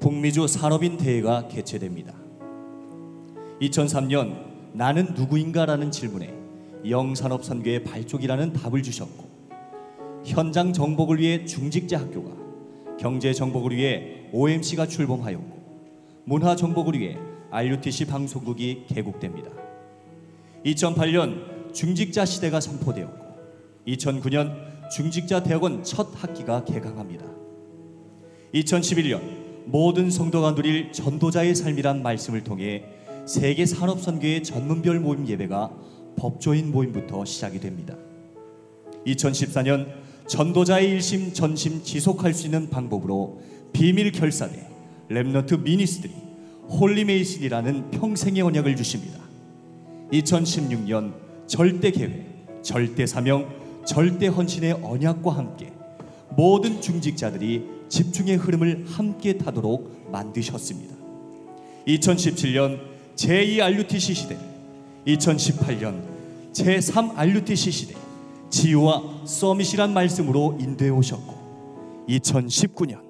[0.00, 2.14] 북미주 산업인 대회가 개최됩니다.
[3.60, 6.34] 2003년 나는 누구인가라는 질문에
[6.88, 9.28] 영산업 선교의 발족이라는 답을 주셨고
[10.24, 12.30] 현장 정복을 위해 중직제 학교가
[12.98, 15.60] 경제 정복을 위해 OMC가 출범하였고
[16.24, 17.18] 문화 정복을 위해
[17.50, 19.50] RUTC 방송국이 개국됩니다.
[20.64, 23.18] 2008년 중직자 시대가 선포되었고
[23.86, 27.24] 2009년 중직자 대학원 첫 학기가 개강합니다.
[28.54, 29.20] 2011년
[29.64, 32.84] 모든 성도가 누릴 전도자의 삶이란 말씀을 통해
[33.26, 35.70] 세계 산업 선교의 전문별 모임 예배가
[36.16, 37.96] 법조인 모임부터 시작이 됩니다.
[39.06, 39.86] 2014년
[40.26, 43.40] 전도자의 일심 전심 지속할 수 있는 방법으로
[43.72, 44.66] 비밀 결사대
[45.08, 46.12] Remnant Ministry
[46.68, 49.18] Holy Mason이라는 평생의 언약을 주십니다.
[50.12, 51.14] 2016년
[51.46, 53.48] 절대 계획, 절대 사명,
[53.84, 55.72] 절대 헌신의 언약과 함께
[56.36, 60.94] 모든 중직자들이 집중의 흐름을 함께 타도록 만드셨습니다.
[61.88, 62.89] 2017년
[63.20, 64.38] 제2 RUTC 시대,
[65.06, 66.00] 2018년
[66.54, 67.94] 제3 RUTC 시대,
[68.48, 73.02] 치유와 summit이란 말씀으로 인도해 오셨고, 2019년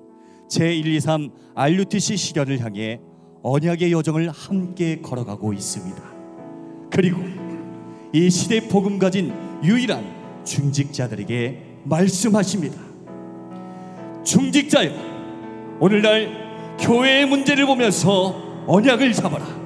[0.50, 3.00] 제123 RUTC 시련을 향해
[3.44, 6.02] 언약의 여정을 함께 걸어가고 있습니다.
[6.90, 7.20] 그리고
[8.12, 9.32] 이 시대 복음 가진
[9.62, 10.04] 유일한
[10.44, 12.82] 중직자들에게 말씀하십니다.
[14.24, 14.90] 중직자여,
[15.78, 19.59] 오늘날 교회의 문제를 보면서 언약을 잡아라.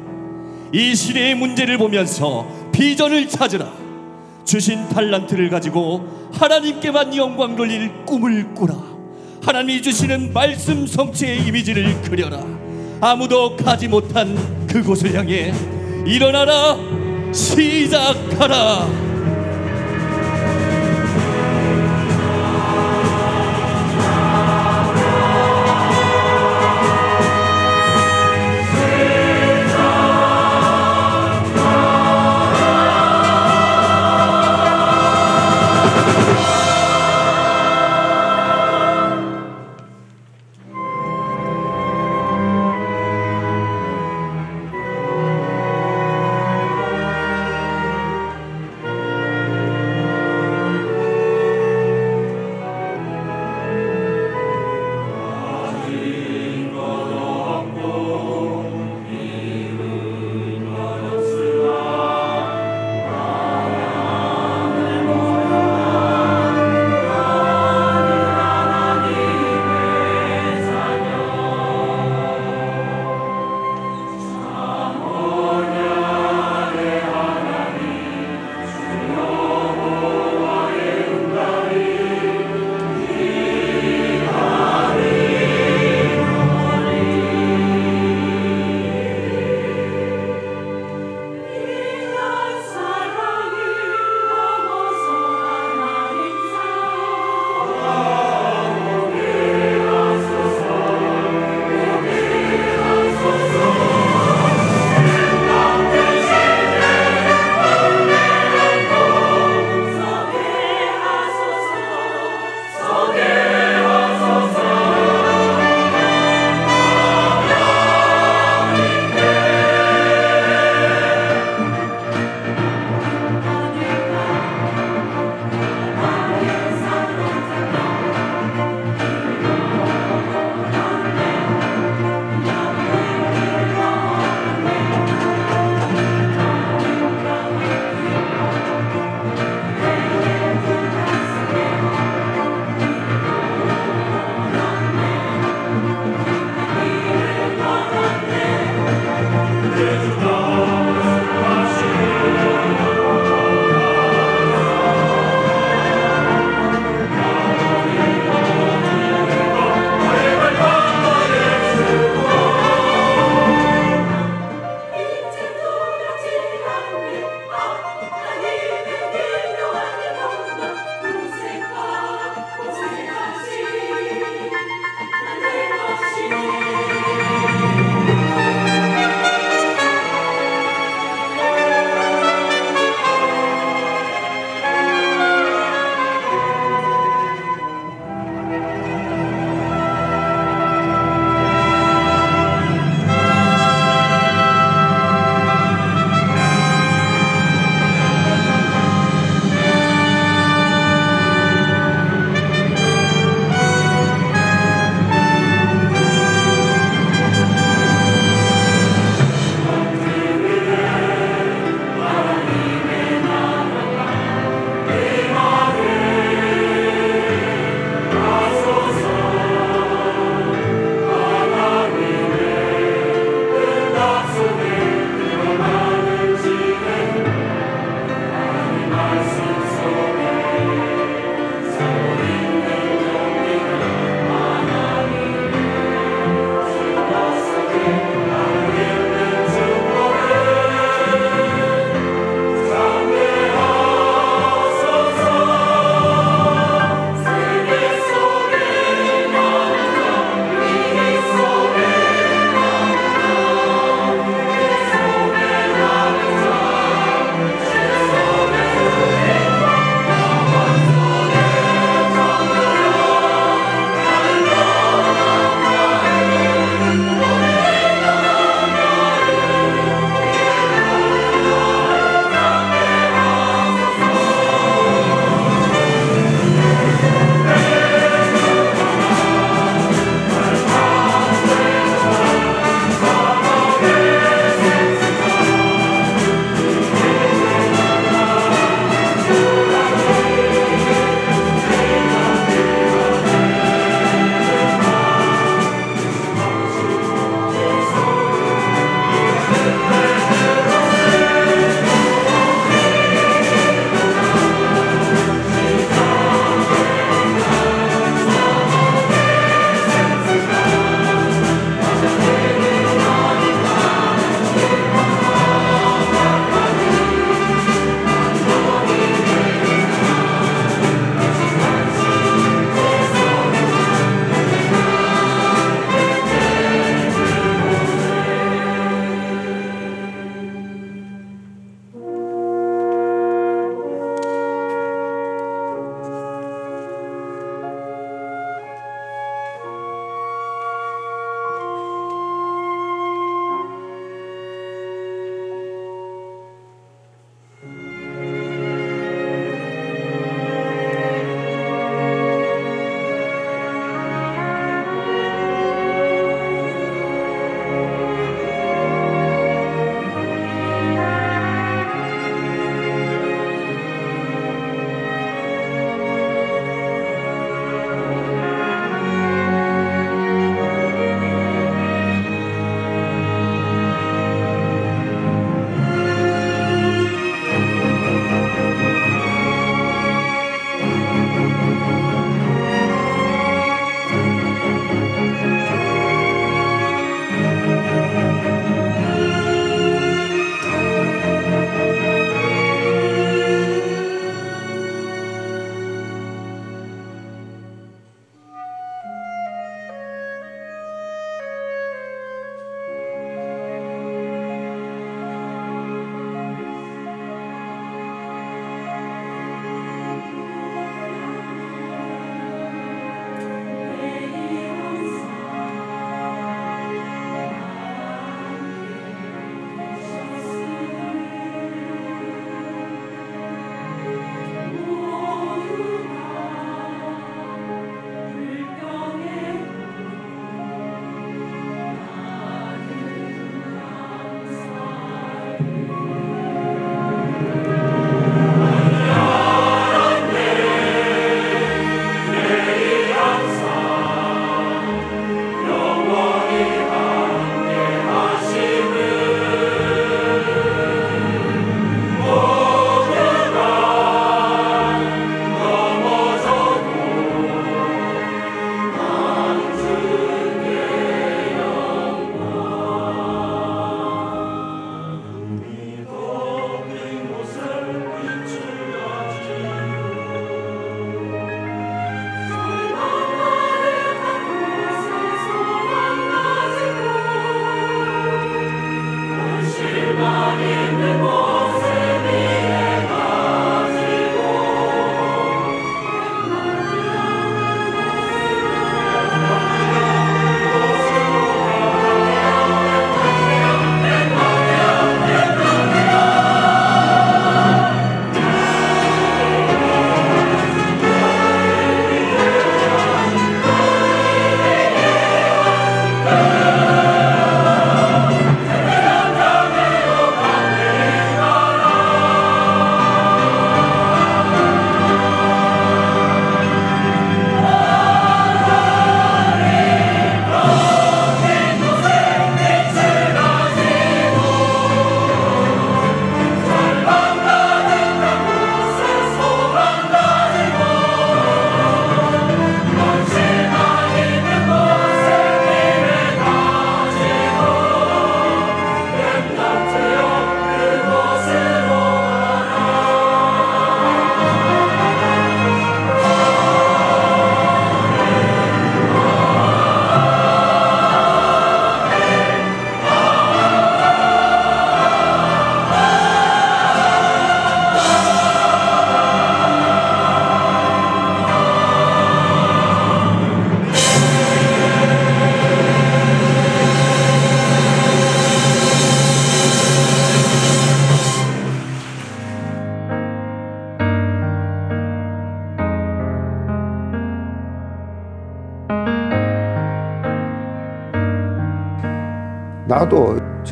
[0.75, 3.73] 이 시대의 문제를 보면서 비전을 찾으라.
[4.45, 8.75] 주신 탈란트를 가지고 하나님께만 영광 돌릴 꿈을 꾸라.
[9.41, 12.43] 하나님이 주시는 말씀 성취의 이미지를 그려라.
[13.01, 15.55] 아무도 가지 못한 그곳을 향해
[16.05, 16.77] 일어나라.
[17.33, 19.14] 시작하라.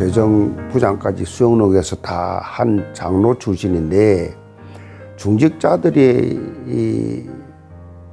[0.03, 4.35] 재정부장까지 수영록에서 다 한 장로 출신인데
[5.17, 7.31] 중직자들이 이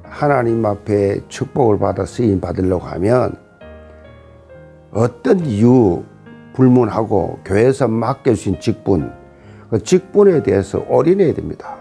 [0.02, 3.34] 하나님 앞에 축복을 받아 쓰임 받으려고 하면
[4.92, 6.02] 어떤 이유
[6.54, 9.12] 불문하고 교회에서 맡겨주신 직분
[9.68, 11.76] 그 직분에 대해서 올인해야 됩니다.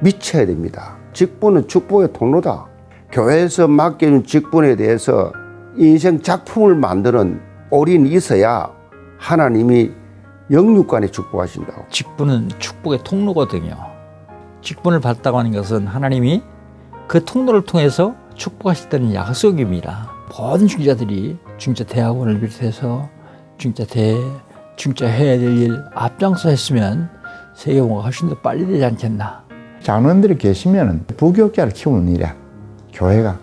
[0.00, 0.96] 미쳐야 됩니다.
[1.12, 2.66] 직분은 축복의 통로다.
[3.12, 5.32] 교회에서 맡겨준 직분에 대해서
[5.76, 7.40] 인생 작품을 만드는
[7.70, 8.77] 올인이 있어야
[9.18, 9.90] 하나님이
[10.50, 11.84] 영육간에 축복하신다고.
[11.90, 13.76] 직분은 축복의 통로거든요.
[14.62, 16.42] 직분을 받다고 하는 것은 하나님이
[17.06, 20.10] 그 통로를 통해서 축복하시다는 약속입니다.
[20.38, 23.08] 모든 중자들이 중자 대학원을 비롯해서
[23.58, 24.16] 중자 대
[24.76, 27.10] 중자 해야 될 일 앞장서 했으면
[27.54, 29.42] 세계화가 훨씬 더 빨리 되지 않겠나.
[29.82, 32.34] 장로님들이 계시면 부교육자를 키우는 일이야.
[32.92, 33.38] 교회가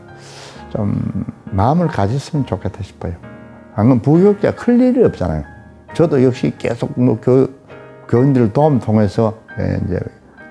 [0.71, 3.13] 좀 마음을 가졌으면 좋겠다 싶어요.
[3.75, 5.43] 방금 부교육자 클 일이 없잖아요.
[5.95, 7.47] 저도 역시 계속 뭐 교,
[8.09, 9.97] 교인들 도움 통해서 예, 이제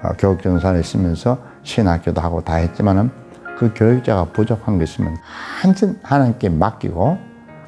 [0.03, 3.11] 어, 교육정산에 있으면서 신학교도 하고 다 했지만은
[3.59, 5.17] 그 교육자가 부족한 게 있으면
[5.61, 7.19] 한전 하나님께 맡기고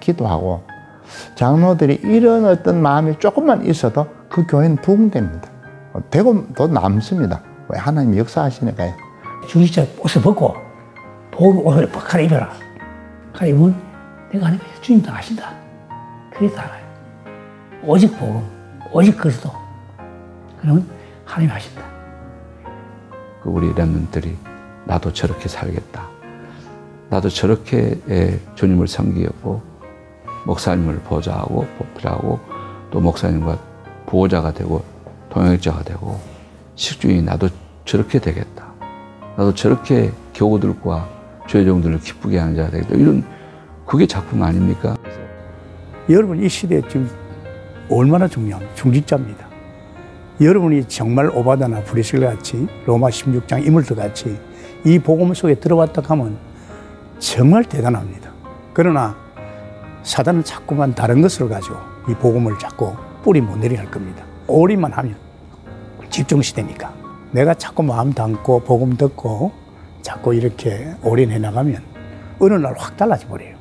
[0.00, 0.64] 기도하고
[1.34, 5.48] 장로들이 이런 어떤 마음이 조금만 있어도 그 교회는 부흥됩니다.
[5.92, 6.00] 어,
[6.56, 7.42] 또 남습니다.
[7.68, 8.92] 왜 하나님 역사하시니까요.
[9.48, 10.54] 중직자 옷을 벗고
[11.30, 12.50] 복음 옷을 팍 갈아입어라.
[13.34, 13.76] 갈아입으면
[14.32, 15.54] 내가 하나님께서 주님 당하신다.
[16.32, 16.75] 그게 다.
[17.86, 18.42] 오직 복음,
[18.92, 19.48] 오직 그리스도.
[20.60, 20.84] 그러면
[21.24, 21.82] 하나님 하신다.
[23.40, 24.34] 그 우리 랩런들이
[24.84, 26.08] 나도 저렇게 살겠다.
[27.10, 29.62] 나도 저렇게 예, 주님을 섬기고
[30.46, 32.40] 목사님을 보좌하고 보필하고
[32.90, 33.56] 또 목사님과
[34.06, 34.84] 보호자가 되고
[35.30, 36.20] 동역자가 되고
[36.74, 37.48] 식주인이 나도
[37.84, 38.66] 저렇게 되겠다.
[39.36, 41.08] 나도 저렇게 교우들과
[41.46, 42.96] 죄종들을 기쁘게 하는 자가 되겠다.
[42.96, 43.24] 이런
[43.86, 44.96] 그게 작품 아닙니까?
[46.10, 47.08] 여러분 이 시대에 지금
[47.90, 48.74] 얼마나 중요합니까?
[48.74, 49.46] 중직자입니다.
[50.40, 54.38] 여러분이 정말 오바다나 브리슬 같이 로마 16장 이물트 같이
[54.84, 56.38] 이 복음 속에 들어왔다 하면
[57.18, 58.30] 정말 대단합니다.
[58.74, 59.16] 그러나
[60.02, 61.76] 사단은 자꾸만 다른 것을 가지고
[62.08, 64.24] 이 복음을 자꾸 뿌리 못 내리게 할 겁니다.
[64.46, 65.16] 오리만 하면
[66.10, 66.94] 집중 시대니까
[67.32, 69.52] 내가 자꾸 마음 담고 복음 듣고
[70.02, 71.82] 자꾸 이렇게 올인해 나가면
[72.38, 73.56] 어느 날 확 달라져 버려요.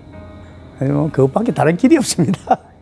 [1.11, 2.59] 그것밖에 다른 길이 없습니다.